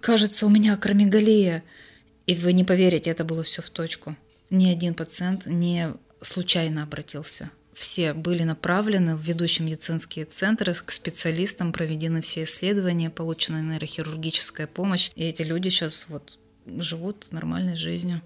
«Кажется, 0.00 0.46
у 0.46 0.50
меня 0.50 0.74
акромегалия!» 0.74 1.62
И 2.26 2.34
вы 2.34 2.52
не 2.52 2.64
поверите, 2.64 3.10
это 3.10 3.24
было 3.24 3.42
все 3.42 3.62
в 3.62 3.70
точку. 3.70 4.14
Ни 4.50 4.70
один 4.70 4.94
пациент 4.94 5.46
не 5.46 5.94
случайно 6.20 6.82
обратился 6.82 7.50
все 7.78 8.12
были 8.12 8.42
направлены 8.42 9.14
в 9.16 9.20
ведущие 9.20 9.66
медицинские 9.66 10.24
центры 10.24 10.74
к 10.74 10.90
специалистам, 10.90 11.72
проведены 11.72 12.20
все 12.20 12.42
исследования, 12.42 13.08
получена 13.08 13.62
нейрохирургическая 13.62 14.66
помощь. 14.66 15.10
И 15.14 15.24
эти 15.24 15.42
люди 15.42 15.68
сейчас 15.68 16.06
вот 16.08 16.38
живут 16.66 17.30
нормальной 17.30 17.76
жизнью. 17.76 18.20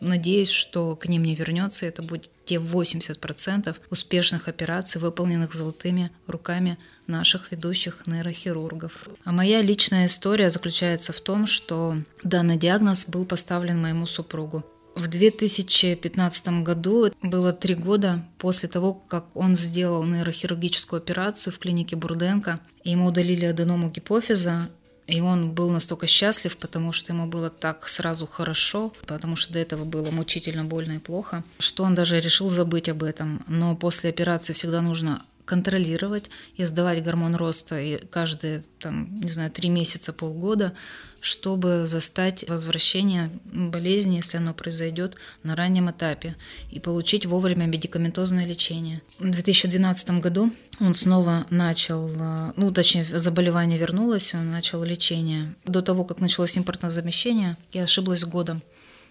Надеюсь, 0.00 0.50
что 0.50 0.94
к 0.96 1.08
ним 1.08 1.24
не 1.24 1.34
вернется. 1.34 1.86
Это 1.86 2.02
будет 2.02 2.30
те 2.44 2.56
80% 2.56 3.76
успешных 3.90 4.48
операций, 4.48 5.00
выполненных 5.00 5.54
золотыми 5.54 6.10
руками 6.26 6.78
наших 7.06 7.50
ведущих 7.50 8.06
нейрохирургов. 8.06 9.08
А 9.24 9.32
моя 9.32 9.62
личная 9.62 10.06
история 10.06 10.50
заключается 10.50 11.12
в 11.12 11.20
том, 11.20 11.46
что 11.46 11.96
данный 12.22 12.56
диагноз 12.56 13.08
был 13.08 13.24
поставлен 13.24 13.80
моему 13.80 14.06
супругу. 14.06 14.64
В 14.98 15.06
2015 15.06 16.48
году 16.64 17.12
было 17.22 17.52
три 17.52 17.76
года 17.76 18.24
после 18.36 18.68
того, 18.68 18.94
как 18.94 19.26
он 19.36 19.54
сделал 19.54 20.02
нейрохирургическую 20.02 20.98
операцию 20.98 21.52
в 21.52 21.60
клинике 21.60 21.94
Бурденко. 21.94 22.58
Ему 22.82 23.06
удалили 23.06 23.44
аденому 23.44 23.90
гипофиза, 23.90 24.68
и 25.06 25.20
он 25.20 25.52
был 25.52 25.70
настолько 25.70 26.08
счастлив, 26.08 26.56
потому 26.56 26.92
что 26.92 27.12
ему 27.12 27.28
было 27.28 27.48
так 27.48 27.88
сразу 27.88 28.26
хорошо, 28.26 28.92
потому 29.06 29.36
что 29.36 29.52
до 29.52 29.60
этого 29.60 29.84
было 29.84 30.10
мучительно 30.10 30.64
больно 30.64 30.94
и 30.94 30.98
плохо, 30.98 31.44
что 31.60 31.84
он 31.84 31.94
даже 31.94 32.20
решил 32.20 32.50
забыть 32.50 32.88
об 32.88 33.04
этом. 33.04 33.44
Но 33.46 33.76
после 33.76 34.10
операции 34.10 34.52
всегда 34.52 34.82
нужно 34.82 35.22
контролировать 35.48 36.30
и 36.56 36.64
сдавать 36.64 37.02
гормон 37.02 37.34
роста 37.34 37.80
и 37.80 38.04
каждые, 38.06 38.62
там, 38.78 39.20
не 39.20 39.30
знаю, 39.30 39.50
три 39.50 39.70
месяца, 39.70 40.12
полгода, 40.12 40.74
чтобы 41.20 41.86
застать 41.86 42.48
возвращение 42.48 43.30
болезни, 43.44 44.16
если 44.16 44.36
оно 44.36 44.54
произойдет 44.54 45.16
на 45.42 45.56
раннем 45.56 45.90
этапе, 45.90 46.36
и 46.70 46.78
получить 46.78 47.26
вовремя 47.26 47.66
медикаментозное 47.66 48.46
лечение. 48.46 49.00
В 49.18 49.30
2012 49.30 50.10
году 50.20 50.52
он 50.80 50.94
снова 50.94 51.46
начал, 51.50 52.08
э, 52.08 52.52
ну, 52.56 52.70
точнее, 52.70 53.04
заболевание 53.04 53.78
вернулось, 53.78 54.34
он 54.34 54.50
начал 54.50 54.84
лечение. 54.84 55.54
До 55.64 55.82
того, 55.82 56.04
как 56.04 56.20
началось 56.20 56.56
импортное 56.56 56.90
замещение, 56.90 57.56
я 57.72 57.84
ошиблась 57.84 58.24
годом. 58.24 58.62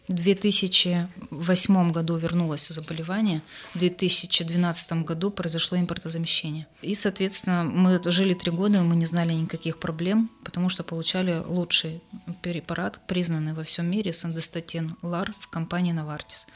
В 0.08 0.14
2008 0.14 1.92
году 1.92 2.16
вернулось 2.16 2.70
заболевание, 2.70 3.42
в 3.74 3.80
2012 3.80 5.04
году 5.04 5.32
произошло 5.32 5.78
импортозамещение. 5.78 6.66
И, 6.82 6.96
соответственно, 6.96 7.66
мы 7.66 8.02
жили 8.06 8.34
три 8.34 8.52
года, 8.52 8.84
мы 8.84 8.96
не 8.96 9.06
знали 9.06 9.34
никаких 9.34 9.80
проблем, 9.80 10.32
потому 10.46 10.70
что 10.70 10.84
получали 10.84 11.44
лучший 11.46 12.02
препарат, 12.42 13.06
признанный 13.06 13.54
во 13.54 13.64
всем 13.64 13.92
мире, 13.92 14.14
сандестатин 14.14 14.96
ЛАР 15.02 15.34
в 15.40 15.50
компании 15.50 15.94
Novartis. 15.94 16.48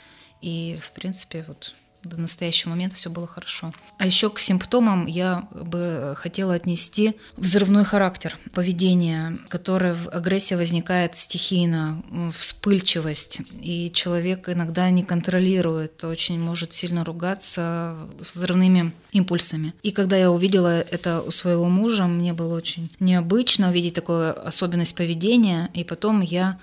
И, 0.41 0.79
в 0.81 0.91
принципе, 0.91 1.43
вот 1.45 1.73
до 2.03 2.19
настоящего 2.19 2.71
момента 2.71 2.95
все 2.95 3.09
было 3.09 3.27
хорошо. 3.27 3.73
А 3.97 4.05
еще 4.05 4.29
к 4.29 4.39
симптомам 4.39 5.05
я 5.05 5.47
бы 5.51 6.15
хотела 6.17 6.55
отнести 6.55 7.15
взрывной 7.37 7.83
характер 7.83 8.37
поведения, 8.53 9.37
которое 9.49 9.93
в 9.93 10.09
агрессии 10.09 10.55
возникает 10.55 11.15
стихийно, 11.15 12.01
вспыльчивость, 12.33 13.39
и 13.61 13.91
человек 13.93 14.49
иногда 14.49 14.89
не 14.89 15.03
контролирует, 15.03 16.03
очень 16.03 16.39
может 16.39 16.73
сильно 16.73 17.05
ругаться 17.05 17.95
взрывными 18.19 18.93
импульсами. 19.11 19.73
И 19.83 19.91
когда 19.91 20.17
я 20.17 20.31
увидела 20.31 20.81
это 20.81 21.21
у 21.21 21.31
своего 21.31 21.65
мужа, 21.65 22.05
мне 22.05 22.33
было 22.33 22.55
очень 22.55 22.89
необычно 22.99 23.69
увидеть 23.69 23.93
такую 23.93 24.47
особенность 24.47 24.95
поведения, 24.95 25.69
и 25.73 25.83
потом 25.83 26.21
я 26.21 26.59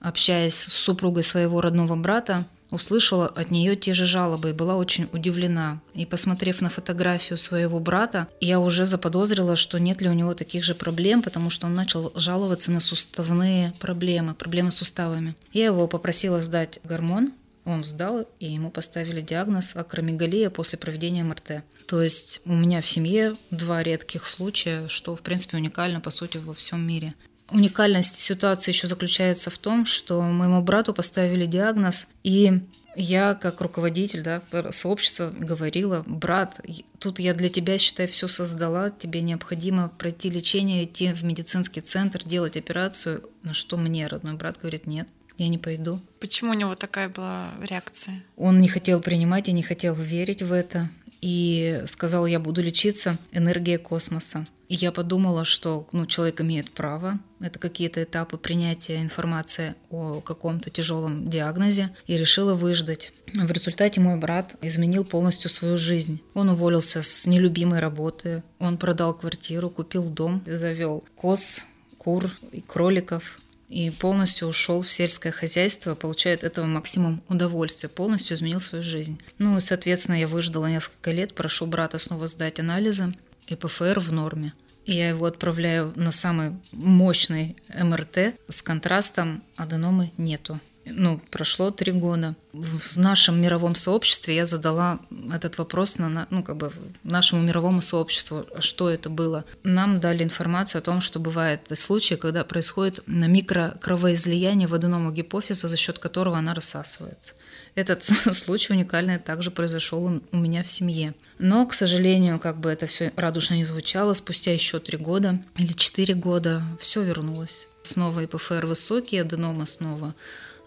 общаясь 0.00 0.54
с 0.54 0.72
супругой 0.72 1.22
своего 1.22 1.60
родного 1.60 1.94
брата, 1.96 2.44
услышала 2.72 3.28
от 3.28 3.50
нее 3.50 3.76
те 3.76 3.94
же 3.94 4.04
жалобы 4.04 4.50
и 4.50 4.54
была 4.54 4.76
очень 4.76 5.08
удивлена. 5.12 5.80
И 5.94 6.06
посмотрев 6.06 6.60
на 6.60 6.70
фотографию 6.70 7.38
своего 7.38 7.78
брата, 7.78 8.26
я 8.40 8.58
уже 8.58 8.86
заподозрила, 8.86 9.54
что 9.54 9.78
нет 9.78 10.00
ли 10.00 10.08
у 10.08 10.14
него 10.14 10.34
таких 10.34 10.64
же 10.64 10.74
проблем, 10.74 11.22
потому 11.22 11.50
что 11.50 11.66
он 11.66 11.74
начал 11.74 12.12
жаловаться 12.16 12.72
на 12.72 12.80
суставные 12.80 13.72
проблемы, 13.78 14.34
проблемы 14.34 14.70
с 14.72 14.76
суставами. 14.76 15.36
Я 15.52 15.66
его 15.66 15.86
попросила 15.86 16.40
сдать 16.40 16.80
гормон, 16.82 17.32
Он 17.64 17.84
сдал, 17.84 18.26
и 18.40 18.50
ему 18.50 18.70
поставили 18.70 19.20
диагноз 19.20 19.76
акромегалия 19.76 20.50
после 20.50 20.78
проведения 20.78 21.22
МРТ. 21.22 21.62
То 21.86 22.02
есть 22.02 22.40
у 22.44 22.52
меня 22.52 22.80
в 22.80 22.86
семье 22.86 23.36
два 23.50 23.82
редких 23.82 24.26
случая, 24.26 24.88
что, 24.88 25.14
в 25.14 25.22
принципе, 25.22 25.58
уникально, 25.58 26.00
по 26.00 26.10
сути, 26.10 26.38
во 26.38 26.54
всем 26.54 26.84
мире. 26.86 27.14
Уникальность 27.50 28.16
ситуации 28.16 28.70
еще 28.70 28.86
заключается 28.86 29.50
в 29.50 29.58
том, 29.58 29.84
что 29.84 30.22
моему 30.22 30.62
брату 30.62 30.94
поставили 30.94 31.46
диагноз, 31.46 32.06
и 32.22 32.60
я, 32.94 33.34
как 33.34 33.60
руководитель 33.60 34.22
да, 34.22 34.42
сообщества, 34.70 35.32
говорила, 35.36 36.02
брат, 36.06 36.60
тут 36.98 37.18
я 37.18 37.34
для 37.34 37.48
тебя, 37.48 37.78
считай, 37.78 38.06
все 38.06 38.28
создала, 38.28 38.90
тебе 38.90 39.22
необходимо 39.22 39.88
пройти 39.88 40.28
лечение, 40.28 40.84
идти 40.84 41.12
в 41.12 41.22
медицинский 41.24 41.80
центр, 41.80 42.22
делать 42.24 42.56
операцию. 42.56 43.28
На 43.42 43.54
что 43.54 43.76
мне 43.76 44.06
родной 44.06 44.34
брат 44.34 44.58
говорит, 44.58 44.86
нет, 44.86 45.08
я 45.38 45.48
не 45.48 45.58
пойду. 45.58 46.00
Почему 46.20 46.50
у 46.50 46.54
него 46.54 46.74
такая 46.74 47.08
была 47.08 47.50
реакция? 47.62 48.22
Он 48.36 48.60
не 48.60 48.68
хотел 48.68 49.00
принимать, 49.00 49.48
я 49.48 49.54
не 49.54 49.62
хотел 49.62 49.94
верить 49.94 50.42
в 50.42 50.52
это. 50.52 50.90
И 51.22 51.82
сказал, 51.86 52.26
я 52.26 52.38
буду 52.38 52.62
лечиться 52.62 53.16
энергией 53.32 53.78
космоса. 53.78 54.46
И 54.68 54.74
я 54.74 54.90
подумала, 54.90 55.44
что 55.44 55.86
ну, 55.92 56.06
человек 56.06 56.40
имеет 56.40 56.70
право, 56.70 57.20
это 57.40 57.58
какие-то 57.58 58.02
этапы 58.02 58.38
принятия 58.38 59.02
информации 59.02 59.74
о 59.90 60.22
каком-то 60.22 60.70
тяжелом 60.70 61.28
диагнозе, 61.28 61.90
и 62.06 62.16
решила 62.16 62.54
выждать. 62.54 63.12
В 63.34 63.50
результате 63.52 64.00
мой 64.00 64.16
брат 64.16 64.56
изменил 64.62 65.04
полностью 65.04 65.50
свою 65.50 65.76
жизнь. 65.76 66.22
Он 66.32 66.48
уволился 66.48 67.02
с 67.02 67.26
нелюбимой 67.26 67.80
работы, 67.80 68.42
он 68.58 68.78
продал 68.78 69.12
квартиру, 69.12 69.68
купил 69.68 70.08
дом, 70.08 70.42
завел 70.46 71.04
коз, 71.16 71.66
кур 71.98 72.30
и 72.50 72.62
кроликов, 72.62 73.41
и 73.72 73.90
полностью 73.90 74.48
ушел 74.48 74.82
в 74.82 74.92
сельское 74.92 75.32
хозяйство, 75.32 75.94
получает 75.94 76.44
этого 76.44 76.66
максимум 76.66 77.22
удовольствия, 77.28 77.88
полностью 77.88 78.36
изменил 78.36 78.60
свою 78.60 78.84
жизнь. 78.84 79.18
Ну 79.38 79.56
и, 79.56 79.60
соответственно, 79.60 80.16
я 80.16 80.28
выждала 80.28 80.66
несколько 80.66 81.10
лет, 81.10 81.34
прошу 81.34 81.66
брата 81.66 81.98
снова 81.98 82.28
сдать 82.28 82.60
анализы, 82.60 83.14
и 83.46 83.56
ПФР 83.56 83.98
в 83.98 84.12
норме. 84.12 84.52
Я 84.84 85.08
его 85.08 85.26
отправляю 85.26 85.92
на 85.96 86.10
самый 86.10 86.56
мощный 86.72 87.56
МРТ 87.72 88.34
с 88.48 88.62
контрастом 88.62 89.42
аденомы 89.56 90.10
нету. 90.16 90.60
Ну, 90.84 91.20
прошло 91.30 91.70
три 91.70 91.92
года. 91.92 92.34
В 92.52 92.96
нашем 92.96 93.40
мировом 93.40 93.76
сообществе 93.76 94.34
я 94.34 94.46
задала 94.46 94.98
этот 95.32 95.58
вопрос 95.58 95.98
на, 95.98 96.26
ну, 96.30 96.42
как 96.42 96.56
бы 96.56 96.72
нашему 97.04 97.42
мировому 97.42 97.82
сообществу, 97.82 98.46
что 98.58 98.90
это 98.90 99.08
было. 99.08 99.44
Нам 99.62 100.00
дали 100.00 100.24
информацию 100.24 100.80
о 100.80 100.82
том, 100.82 101.00
что 101.00 101.20
бывает 101.20 101.60
случаи, 101.74 102.14
когда 102.14 102.44
происходит 102.44 103.00
микрокровоизлияние 103.06 104.66
в 104.66 104.74
аденому 104.74 105.12
гипофиза, 105.12 105.68
за 105.68 105.76
счет 105.76 105.98
которого 106.00 106.36
она 106.38 106.52
рассасывается. 106.52 107.34
Этот 107.74 108.04
случай 108.34 108.72
уникальный 108.72 109.18
также 109.18 109.50
произошел 109.50 110.20
у 110.30 110.36
меня 110.36 110.62
в 110.62 110.70
семье. 110.70 111.14
Но, 111.38 111.66
к 111.66 111.74
сожалению, 111.74 112.38
как 112.38 112.58
бы 112.60 112.70
это 112.70 112.86
все 112.86 113.12
радужно 113.16 113.54
не 113.54 113.64
звучало, 113.64 114.14
спустя 114.14 114.52
еще 114.52 114.78
три 114.78 114.98
года 114.98 115.42
или 115.56 115.72
четыре 115.72 116.14
года 116.14 116.62
все 116.78 117.02
вернулось. 117.02 117.68
Снова 117.82 118.24
ИПФР 118.24 118.66
высокий, 118.66 119.18
аденома 119.18 119.66
снова 119.66 120.14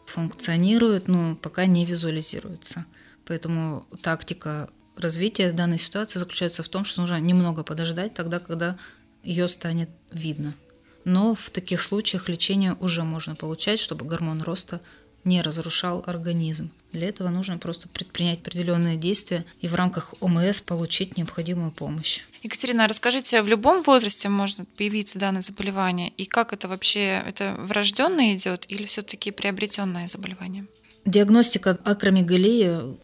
функционирует, 0.08 1.08
но 1.08 1.36
пока 1.36 1.66
не 1.66 1.86
визуализируется. 1.86 2.86
Поэтому 3.26 3.86
тактика 4.02 4.70
развития 4.96 5.52
данной 5.52 5.80
ситуации 5.80 6.20
заключается 6.20 6.64
в 6.64 6.70
том, 6.70 6.86
что 6.86 7.02
нужно 7.02 7.20
немного 7.20 7.64
подождать 7.64 8.14
тогда, 8.14 8.40
когда 8.40 8.78
ее 9.24 9.48
станет 9.50 9.90
видно. 10.12 10.56
Но 11.04 11.36
в 11.36 11.50
таких 11.52 11.82
случаях 11.82 12.30
лечение 12.30 12.76
уже 12.80 13.04
можно 13.04 13.36
получать, 13.36 13.80
чтобы 13.80 14.06
гормон 14.06 14.42
роста 14.42 14.82
не 15.26 15.42
разрушал 15.42 16.04
организм. 16.06 16.72
Для 16.92 17.10
этого 17.10 17.30
нужно 17.30 17.58
просто 17.58 17.90
предпринять 17.90 18.40
определенные 18.40 18.96
действия 18.96 19.46
и 19.60 19.68
в 19.68 19.76
рамках 19.76 20.14
ОМС 20.22 20.62
получить 20.62 21.18
необходимую 21.18 21.72
помощь. 21.72 22.22
Екатерина, 22.42 22.88
расскажите, 22.88 23.42
в 23.42 23.48
любом 23.48 23.82
возрасте 23.82 24.30
может 24.30 24.68
появиться 24.78 25.20
данное 25.20 25.42
заболевание? 25.42 26.10
И 26.18 26.26
как 26.26 26.54
это 26.54 26.68
вообще, 26.68 27.22
это 27.28 27.56
врожденное 27.58 28.36
идет 28.36 28.66
или 28.70 28.86
все-таки 28.86 29.32
приобретенное 29.32 30.08
заболевание? 30.08 30.66
Диагностика 31.06 31.78
акромегалии 31.84 32.98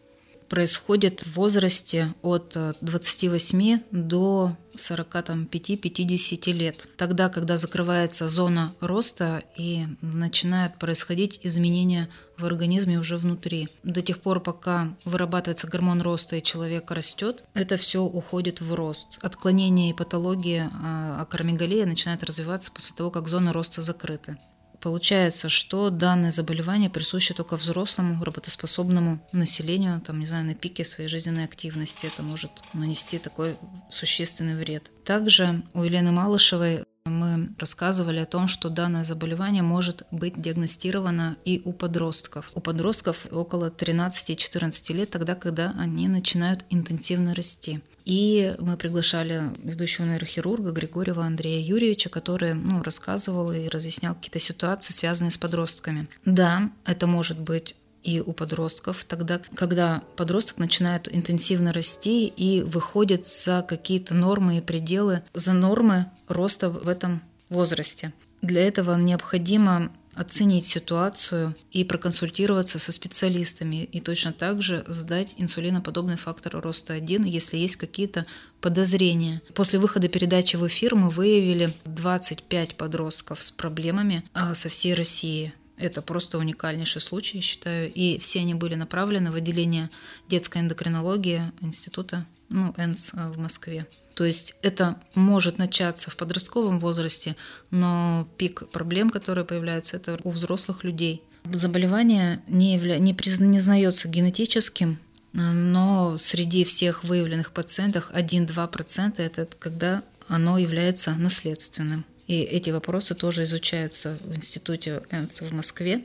происходит 0.52 1.22
в 1.22 1.36
возрасте 1.36 2.14
от 2.20 2.58
28 2.82 3.80
до 3.90 4.54
45-50 4.76 6.52
лет. 6.52 6.88
Тогда, 6.98 7.30
когда 7.30 7.56
закрывается 7.56 8.28
зона 8.28 8.74
роста 8.80 9.44
и 9.56 9.86
начинают 10.02 10.78
происходить 10.78 11.40
изменения 11.42 12.10
в 12.36 12.44
организме 12.44 12.98
уже 12.98 13.16
внутри. 13.16 13.70
До 13.82 14.02
тех 14.02 14.20
пор, 14.20 14.40
пока 14.40 14.94
вырабатывается 15.06 15.68
гормон 15.68 16.02
роста 16.02 16.36
и 16.36 16.42
человек 16.42 16.90
растет, 16.90 17.44
это 17.54 17.78
все 17.78 18.02
уходит 18.02 18.60
в 18.60 18.74
рост. 18.74 19.18
Отклонение 19.22 19.88
и 19.88 19.94
патология 19.94 20.70
акромегалия 21.18 21.86
начинает 21.86 22.22
развиваться 22.24 22.70
после 22.72 22.94
того, 22.94 23.10
как 23.10 23.26
зона 23.26 23.54
роста 23.54 23.80
закрыта. 23.80 24.36
Получается, 24.82 25.48
что 25.48 25.90
данное 25.90 26.32
заболевание 26.32 26.90
присуще 26.90 27.34
только 27.34 27.56
взрослому 27.56 28.22
работоспособному 28.24 29.24
населению, 29.30 30.00
там, 30.00 30.18
не 30.18 30.26
знаю, 30.26 30.44
на 30.44 30.56
пике 30.56 30.84
своей 30.84 31.08
жизненной 31.08 31.44
активности. 31.44 32.06
Это 32.06 32.24
может 32.24 32.50
нанести 32.72 33.18
такой 33.18 33.56
существенный 33.92 34.56
вред. 34.56 34.90
Также 35.04 35.62
у 35.72 35.84
Елены 35.84 36.10
Малышевой 36.10 36.84
мы 37.04 37.54
рассказывали 37.58 38.18
о 38.18 38.26
том, 38.26 38.48
что 38.48 38.68
данное 38.70 39.04
заболевание 39.04 39.62
может 39.62 40.02
быть 40.10 40.40
диагностировано 40.40 41.36
и 41.44 41.62
у 41.64 41.72
подростков. 41.72 42.50
У 42.54 42.60
подростков 42.60 43.26
около 43.30 43.70
13-14 43.70 44.92
лет, 44.94 45.10
тогда, 45.10 45.36
когда 45.36 45.74
они 45.78 46.08
начинают 46.08 46.64
интенсивно 46.70 47.34
расти. 47.34 47.80
И 48.04 48.54
мы 48.58 48.76
приглашали 48.76 49.42
ведущего 49.62 50.06
нейрохирурга 50.06 50.72
Григорьева 50.72 51.24
Андрея 51.24 51.64
Юрьевича, 51.64 52.08
который 52.08 52.54
ну, 52.54 52.82
рассказывал 52.82 53.52
и 53.52 53.68
разъяснял 53.68 54.14
какие-то 54.14 54.40
ситуации, 54.40 54.92
связанные 54.92 55.30
с 55.30 55.38
подростками. 55.38 56.08
Да, 56.24 56.70
это 56.84 57.06
может 57.06 57.38
быть 57.38 57.76
и 58.02 58.20
у 58.20 58.32
подростков, 58.32 59.04
тогда, 59.04 59.40
когда 59.54 60.02
подросток 60.16 60.58
начинает 60.58 61.14
интенсивно 61.14 61.72
расти 61.72 62.26
и 62.26 62.62
выходит 62.62 63.26
за 63.26 63.62
какие-то 63.62 64.14
нормы 64.14 64.58
и 64.58 64.60
пределы, 64.60 65.22
за 65.34 65.52
нормы 65.52 66.06
роста 66.26 66.68
в 66.68 66.88
этом 66.88 67.22
возрасте. 67.48 68.12
Для 68.40 68.66
этого 68.66 68.96
необходимо 68.96 69.92
оценить 70.14 70.66
ситуацию 70.66 71.56
и 71.70 71.84
проконсультироваться 71.84 72.78
со 72.78 72.92
специалистами 72.92 73.84
и 73.84 74.00
точно 74.00 74.32
так 74.32 74.60
же 74.60 74.84
сдать 74.86 75.34
инсулиноподобный 75.38 76.16
фактор 76.16 76.60
роста 76.60 76.92
1, 76.92 77.24
если 77.24 77.56
есть 77.56 77.76
какие-то 77.76 78.26
подозрения. 78.60 79.42
После 79.54 79.78
выхода 79.78 80.08
передачи 80.08 80.56
в 80.56 80.66
эфир 80.66 80.94
мы 80.94 81.10
выявили 81.10 81.72
25 81.84 82.76
подростков 82.76 83.42
с 83.42 83.50
проблемами 83.50 84.24
а, 84.34 84.54
со 84.54 84.68
всей 84.68 84.94
России. 84.94 85.54
Это 85.78 86.02
просто 86.02 86.38
уникальнейший 86.38 87.00
случай, 87.00 87.38
я 87.38 87.42
считаю. 87.42 87.92
И 87.92 88.18
все 88.18 88.40
они 88.40 88.54
были 88.54 88.74
направлены 88.74 89.32
в 89.32 89.34
отделение 89.34 89.90
детской 90.28 90.58
эндокринологии 90.58 91.42
Института 91.60 92.26
ну, 92.50 92.74
ЭНС 92.76 93.14
в 93.14 93.38
Москве. 93.38 93.86
То 94.14 94.24
есть 94.24 94.54
это 94.62 94.96
может 95.14 95.58
начаться 95.58 96.10
в 96.10 96.16
подростковом 96.16 96.78
возрасте, 96.80 97.36
но 97.70 98.28
пик 98.36 98.68
проблем, 98.70 99.10
которые 99.10 99.44
появляются, 99.44 99.96
это 99.96 100.18
у 100.22 100.30
взрослых 100.30 100.84
людей. 100.84 101.22
Заболевание 101.50 102.42
не, 102.46 102.74
явля... 102.74 102.98
не 102.98 103.14
признается 103.14 104.08
генетическим, 104.08 104.98
но 105.32 106.16
среди 106.18 106.64
всех 106.64 107.04
выявленных 107.04 107.52
пациентов 107.52 108.10
1-2% 108.14 109.20
это 109.20 109.48
когда 109.58 110.02
оно 110.28 110.58
является 110.58 111.12
наследственным. 111.14 112.04
И 112.26 112.40
эти 112.42 112.70
вопросы 112.70 113.14
тоже 113.14 113.44
изучаются 113.44 114.18
в 114.24 114.34
институте 114.36 115.02
ЭНС 115.10 115.42
в 115.42 115.52
Москве. 115.52 116.04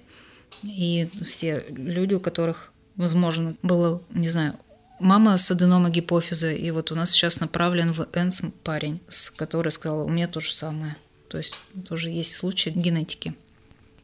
И 0.63 1.10
все 1.26 1.63
люди, 1.70 2.15
у 2.15 2.20
которых, 2.20 2.72
возможно, 2.96 3.56
было, 3.62 4.02
не 4.10 4.28
знаю, 4.28 4.56
Мама 4.99 5.38
с 5.38 5.51
аденомой 5.51 5.91
гипофиза, 5.91 6.51
и 6.51 6.71
вот 6.71 6.91
у 6.91 6.95
нас 6.95 7.12
сейчас 7.12 7.39
направлен 7.39 7.91
в 7.91 8.07
ЭНС 8.13 8.41
парень, 8.63 8.99
который 9.36 9.71
сказал, 9.71 10.05
у 10.05 10.10
меня 10.10 10.27
то 10.27 10.39
же 10.39 10.51
самое. 10.51 10.97
То 11.29 11.38
есть 11.38 11.55
тоже 11.88 12.10
есть 12.10 12.36
случаи 12.36 12.69
генетики. 12.69 13.36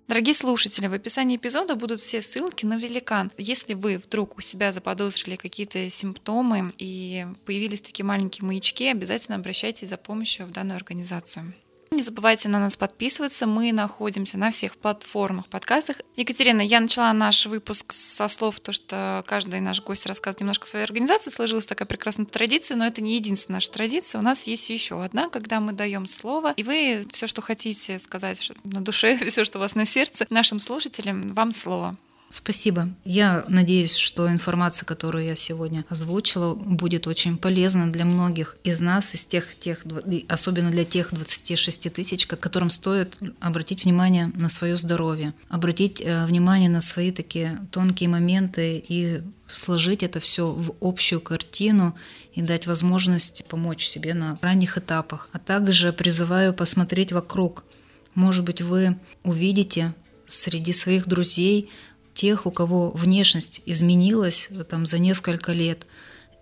Дорогие 0.07 0.35
слушатели, 0.35 0.87
в 0.87 0.93
описании 0.93 1.37
эпизода 1.37 1.75
будут 1.75 1.99
все 1.99 2.21
ссылки 2.21 2.65
на 2.65 2.77
великан. 2.77 3.31
Если 3.37 3.73
вы 3.73 3.97
вдруг 3.97 4.37
у 4.37 4.41
себя 4.41 4.71
заподозрили 4.71 5.37
какие-то 5.37 5.89
симптомы 5.89 6.73
и 6.77 7.25
появились 7.45 7.81
такие 7.81 8.05
маленькие 8.05 8.45
маячки, 8.45 8.89
обязательно 8.89 9.37
обращайтесь 9.37 9.87
за 9.87 9.97
помощью 9.97 10.45
в 10.45 10.51
данную 10.51 10.75
организацию. 10.75 11.53
Не 11.93 12.01
забывайте 12.01 12.49
на 12.49 12.59
нас 12.59 12.75
подписываться. 12.75 13.45
Мы 13.45 13.71
находимся 13.71 14.39
на 14.39 14.49
всех 14.49 14.77
платформах, 14.77 15.47
подкастах. 15.47 15.97
Екатерина, 16.15 16.61
я 16.61 16.79
начала 16.79 17.13
наш 17.13 17.45
выпуск 17.45 17.93
со 17.93 18.27
слов, 18.27 18.59
то, 18.59 18.71
что 18.71 19.23
каждый 19.27 19.59
наш 19.59 19.79
гость 19.83 20.07
рассказывает 20.07 20.41
немножко 20.41 20.65
о 20.65 20.67
своей 20.67 20.85
организации. 20.85 21.29
Сложилась 21.29 21.67
такая 21.67 21.87
прекрасная 21.87 22.25
традиция, 22.25 22.77
но 22.77 22.87
это 22.87 23.03
не 23.03 23.15
единственная 23.15 23.57
наша 23.57 23.69
традиция. 23.69 24.19
У 24.19 24.23
нас 24.23 24.47
есть 24.47 24.71
еще 24.71 25.03
одна, 25.03 25.29
когда 25.29 25.59
мы 25.59 25.71
даем 25.71 26.07
слово, 26.07 26.53
и 26.57 26.63
вы 26.63 27.05
все, 27.11 27.27
что 27.27 27.41
хотите 27.41 27.99
сказать 27.99 28.51
на 28.63 28.81
душе, 28.81 29.15
все, 29.27 29.43
что 29.43 29.59
у 29.59 29.61
вас 29.61 29.75
на 29.75 29.85
сердце, 29.85 30.25
нашим 30.31 30.57
слушателям, 30.57 31.27
вам 31.27 31.51
слово. 31.51 31.95
Спасибо. 32.33 32.89
Я 33.05 33.45
надеюсь, 33.47 33.95
что 33.95 34.27
информация, 34.27 34.87
которую 34.87 35.23
я 35.23 35.35
сегодня 35.35 35.85
озвучила, 35.87 36.55
будет 36.55 37.05
очень 37.05 37.37
полезна 37.37 37.91
для 37.91 38.05
многих 38.05 38.57
из 38.63 38.81
нас, 38.81 39.13
из 39.13 39.23
тех, 39.23 39.55
тех 39.59 39.85
особенно 40.27 40.71
для 40.71 40.83
тех 40.83 41.13
26 41.13 41.93
тысяч, 41.93 42.25
которым 42.25 42.71
стоит 42.71 43.19
обратить 43.39 43.83
внимание 43.85 44.31
на 44.33 44.49
свое 44.49 44.75
здоровье, 44.77 45.35
обратить 45.47 46.01
э, 46.01 46.25
внимание 46.25 46.71
на 46.71 46.81
свои 46.81 47.11
такие 47.11 47.59
тонкие 47.69 48.09
моменты 48.09 48.83
и 48.87 49.21
сложить 49.45 50.01
это 50.01 50.19
все 50.19 50.49
в 50.49 50.73
общую 50.81 51.21
картину 51.21 51.95
и 52.33 52.41
дать 52.41 52.65
возможность 52.65 53.45
помочь 53.45 53.85
себе 53.85 54.15
на 54.15 54.39
ранних 54.41 54.79
этапах. 54.79 55.29
А 55.33 55.37
также 55.37 55.93
призываю 55.93 56.55
посмотреть 56.55 57.11
вокруг. 57.11 57.63
Может 58.15 58.43
быть, 58.43 58.63
вы 58.63 58.97
увидите 59.21 59.93
среди 60.25 60.73
своих 60.73 61.07
друзей 61.07 61.69
тех, 62.13 62.45
у 62.45 62.51
кого 62.51 62.91
внешность 62.91 63.61
изменилась 63.65 64.49
там, 64.69 64.85
за 64.85 64.99
несколько 64.99 65.53
лет. 65.53 65.85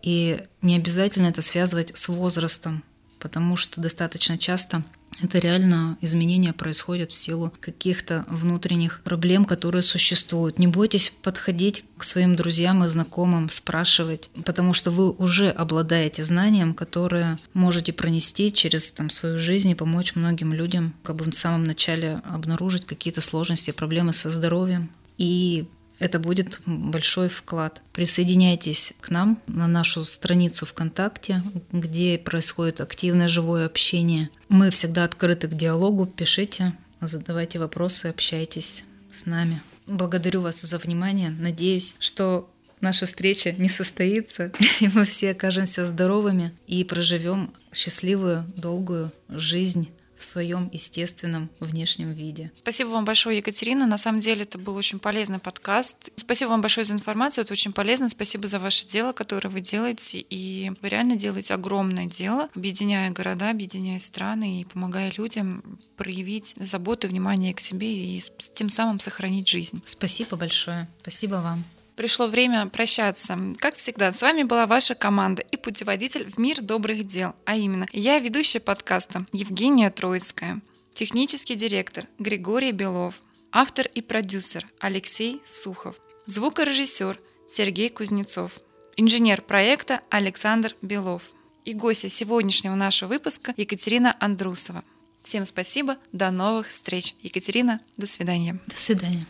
И 0.02 0.40
не 0.62 0.76
обязательно 0.76 1.28
это 1.28 1.42
связывать 1.42 1.96
с 1.96 2.08
возрастом, 2.10 2.84
потому 3.20 3.56
что 3.56 3.82
достаточно 3.82 4.38
часто 4.38 4.84
это 5.22 5.38
реально 5.40 5.98
изменения 6.02 6.54
происходят 6.54 7.12
в 7.12 7.16
силу 7.16 7.54
каких-то 7.60 8.26
внутренних 8.28 9.02
проблем, 9.04 9.46
которые 9.46 9.84
существуют. 9.84 10.58
Не 10.58 10.68
бойтесь 10.68 11.14
подходить 11.22 11.86
к 11.98 12.04
своим 12.04 12.36
друзьям 12.36 12.84
и 12.84 12.88
знакомым, 12.88 13.50
спрашивать, 13.50 14.30
потому 14.46 14.74
что 14.74 14.90
вы 14.90 15.12
уже 15.12 15.50
обладаете 15.50 16.24
знанием, 16.24 16.74
которое 16.74 17.38
можете 17.54 17.94
пронести 17.94 18.52
через 18.52 18.92
там, 18.92 19.10
свою 19.10 19.38
жизнь 19.38 19.70
и 19.70 19.76
помочь 19.76 20.16
многим 20.16 20.54
людям 20.54 20.96
как 21.04 21.18
бы 21.18 21.26
в 21.26 21.34
самом 21.34 21.66
начале 21.66 22.22
обнаружить 22.24 22.86
какие-то 22.86 23.22
сложности, 23.22 23.72
проблемы 23.72 24.14
со 24.14 24.32
здоровьем 24.32 24.90
и 25.22 25.68
это 26.00 26.18
будет 26.18 26.62
большой 26.66 27.30
вклад. 27.30 27.84
Присоединяйтесь 27.94 28.94
к 29.02 29.12
нам 29.12 29.40
на 29.46 29.68
нашу 29.68 30.04
страницу 30.04 30.66
ВКонтакте, 30.66 31.44
где 31.72 32.18
происходит 32.18 32.82
активное 32.82 33.28
живое 33.28 33.68
общение. 33.68 34.32
Мы 34.50 34.72
всегда 34.72 35.04
открыты 35.04 35.48
к 35.48 35.54
диалогу. 35.54 36.08
Пишите, 36.08 36.74
задавайте 37.02 37.60
вопросы, 37.60 38.08
общайтесь 38.08 38.84
с 39.12 39.28
нами. 39.28 39.62
Благодарю 39.86 40.42
вас 40.42 40.60
за 40.60 40.80
внимание. 40.80 41.30
Надеюсь, 41.30 41.96
что 42.00 42.50
наша 42.80 43.06
встреча 43.06 43.52
не 43.52 43.70
состоится, 43.70 44.52
и 44.80 44.88
мы 44.96 45.06
все 45.06 45.32
окажемся 45.32 45.86
здоровыми 45.86 46.52
и 46.66 46.84
проживем 46.84 47.54
счастливую, 47.72 48.52
долгую 48.56 49.12
жизнь 49.30 49.88
в 50.22 50.26
своем 50.26 50.70
естественном 50.72 51.50
внешнем 51.60 52.14
виде. 52.14 52.52
Спасибо 52.62 52.90
вам 52.90 53.06
большое, 53.06 53.38
Екатерина. 53.38 53.86
На 53.86 53.98
самом 53.98 54.22
деле 54.22 54.44
это 54.44 54.58
был 54.58 54.76
очень 54.76 55.00
полезный 55.00 55.40
подкаст. 55.40 56.10
Спасибо 56.16 56.50
вам 56.50 56.62
большое 56.62 56.86
за 56.86 56.94
информацию, 56.94 57.44
это 57.44 57.54
очень 57.54 57.74
полезно. 57.74 58.08
Спасибо 58.10 58.48
за 58.48 58.60
ваше 58.60 58.88
дело, 58.88 59.12
которое 59.12 59.50
вы 59.50 59.62
делаете. 59.62 60.24
И 60.30 60.72
вы 60.82 60.90
реально 60.90 61.16
делаете 61.16 61.54
огромное 61.54 62.06
дело, 62.06 62.50
объединяя 62.56 63.10
города, 63.12 63.50
объединяя 63.50 64.00
страны 64.00 64.62
и 64.62 64.66
помогая 64.66 65.12
людям 65.18 65.80
проявить 65.98 66.56
заботу 66.58 67.08
и 67.08 67.10
внимание 67.10 67.54
к 67.54 67.60
себе 67.60 67.92
и 67.92 68.22
тем 68.54 68.70
самым 68.70 69.00
сохранить 69.00 69.48
жизнь. 69.48 69.82
Спасибо 69.86 70.38
большое. 70.38 70.88
Спасибо 71.02 71.36
вам 71.36 71.66
пришло 71.96 72.28
время 72.28 72.68
прощаться. 72.68 73.38
Как 73.58 73.76
всегда, 73.76 74.12
с 74.12 74.22
вами 74.22 74.44
была 74.44 74.68
ваша 74.68 74.96
команда 74.96 75.42
и 75.42 75.58
путеводитель 75.58 76.30
в 76.30 76.38
мир 76.38 76.62
добрых 76.62 77.06
дел, 77.06 77.36
а 77.46 77.56
именно 77.56 77.88
я, 77.92 78.20
ведущая 78.20 78.60
подкаста 78.60 79.26
Евгения 79.32 79.90
Троицкая, 79.90 80.62
технический 80.94 81.56
директор 81.56 82.08
Григорий 82.20 82.72
Белов, 82.72 83.22
автор 83.52 83.88
и 83.88 84.02
продюсер 84.02 84.66
Алексей 84.80 85.42
Сухов, 85.46 85.96
звукорежиссер 86.26 87.18
Сергей 87.48 87.90
Кузнецов, 87.90 88.60
инженер 88.98 89.42
проекта 89.42 90.02
Александр 90.10 90.76
Белов 90.82 91.32
и 91.66 91.74
гостья 91.74 92.10
сегодняшнего 92.10 92.76
нашего 92.76 93.10
выпуска 93.10 93.54
Екатерина 93.58 94.16
Андрусова. 94.20 94.84
Всем 95.22 95.46
спасибо, 95.46 95.98
до 96.12 96.32
новых 96.32 96.70
встреч. 96.70 97.14
Екатерина, 97.22 97.80
до 97.98 98.08
свидания. 98.08 98.60
До 98.68 98.78
свидания. 98.78 99.26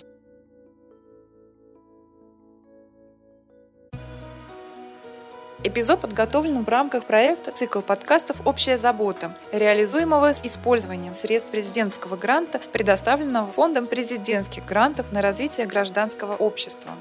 Эпизод 5.64 6.02
подготовлен 6.02 6.64
в 6.64 6.70
рамках 6.70 7.06
проекта 7.06 7.52
«Цикл 7.52 7.82
подкастов 7.82 8.38
«Общая 8.46 8.78
забота», 8.78 9.32
реализуемого 9.52 10.34
с 10.34 10.44
использованием 10.44 11.14
средств 11.14 11.52
президентского 11.52 12.16
гранта, 12.16 12.60
предоставленного 12.74 13.48
Фондом 13.48 13.86
президентских 13.86 14.66
грантов 14.66 15.12
на 15.12 15.22
развитие 15.22 15.68
гражданского 15.68 16.36
общества. 16.36 16.92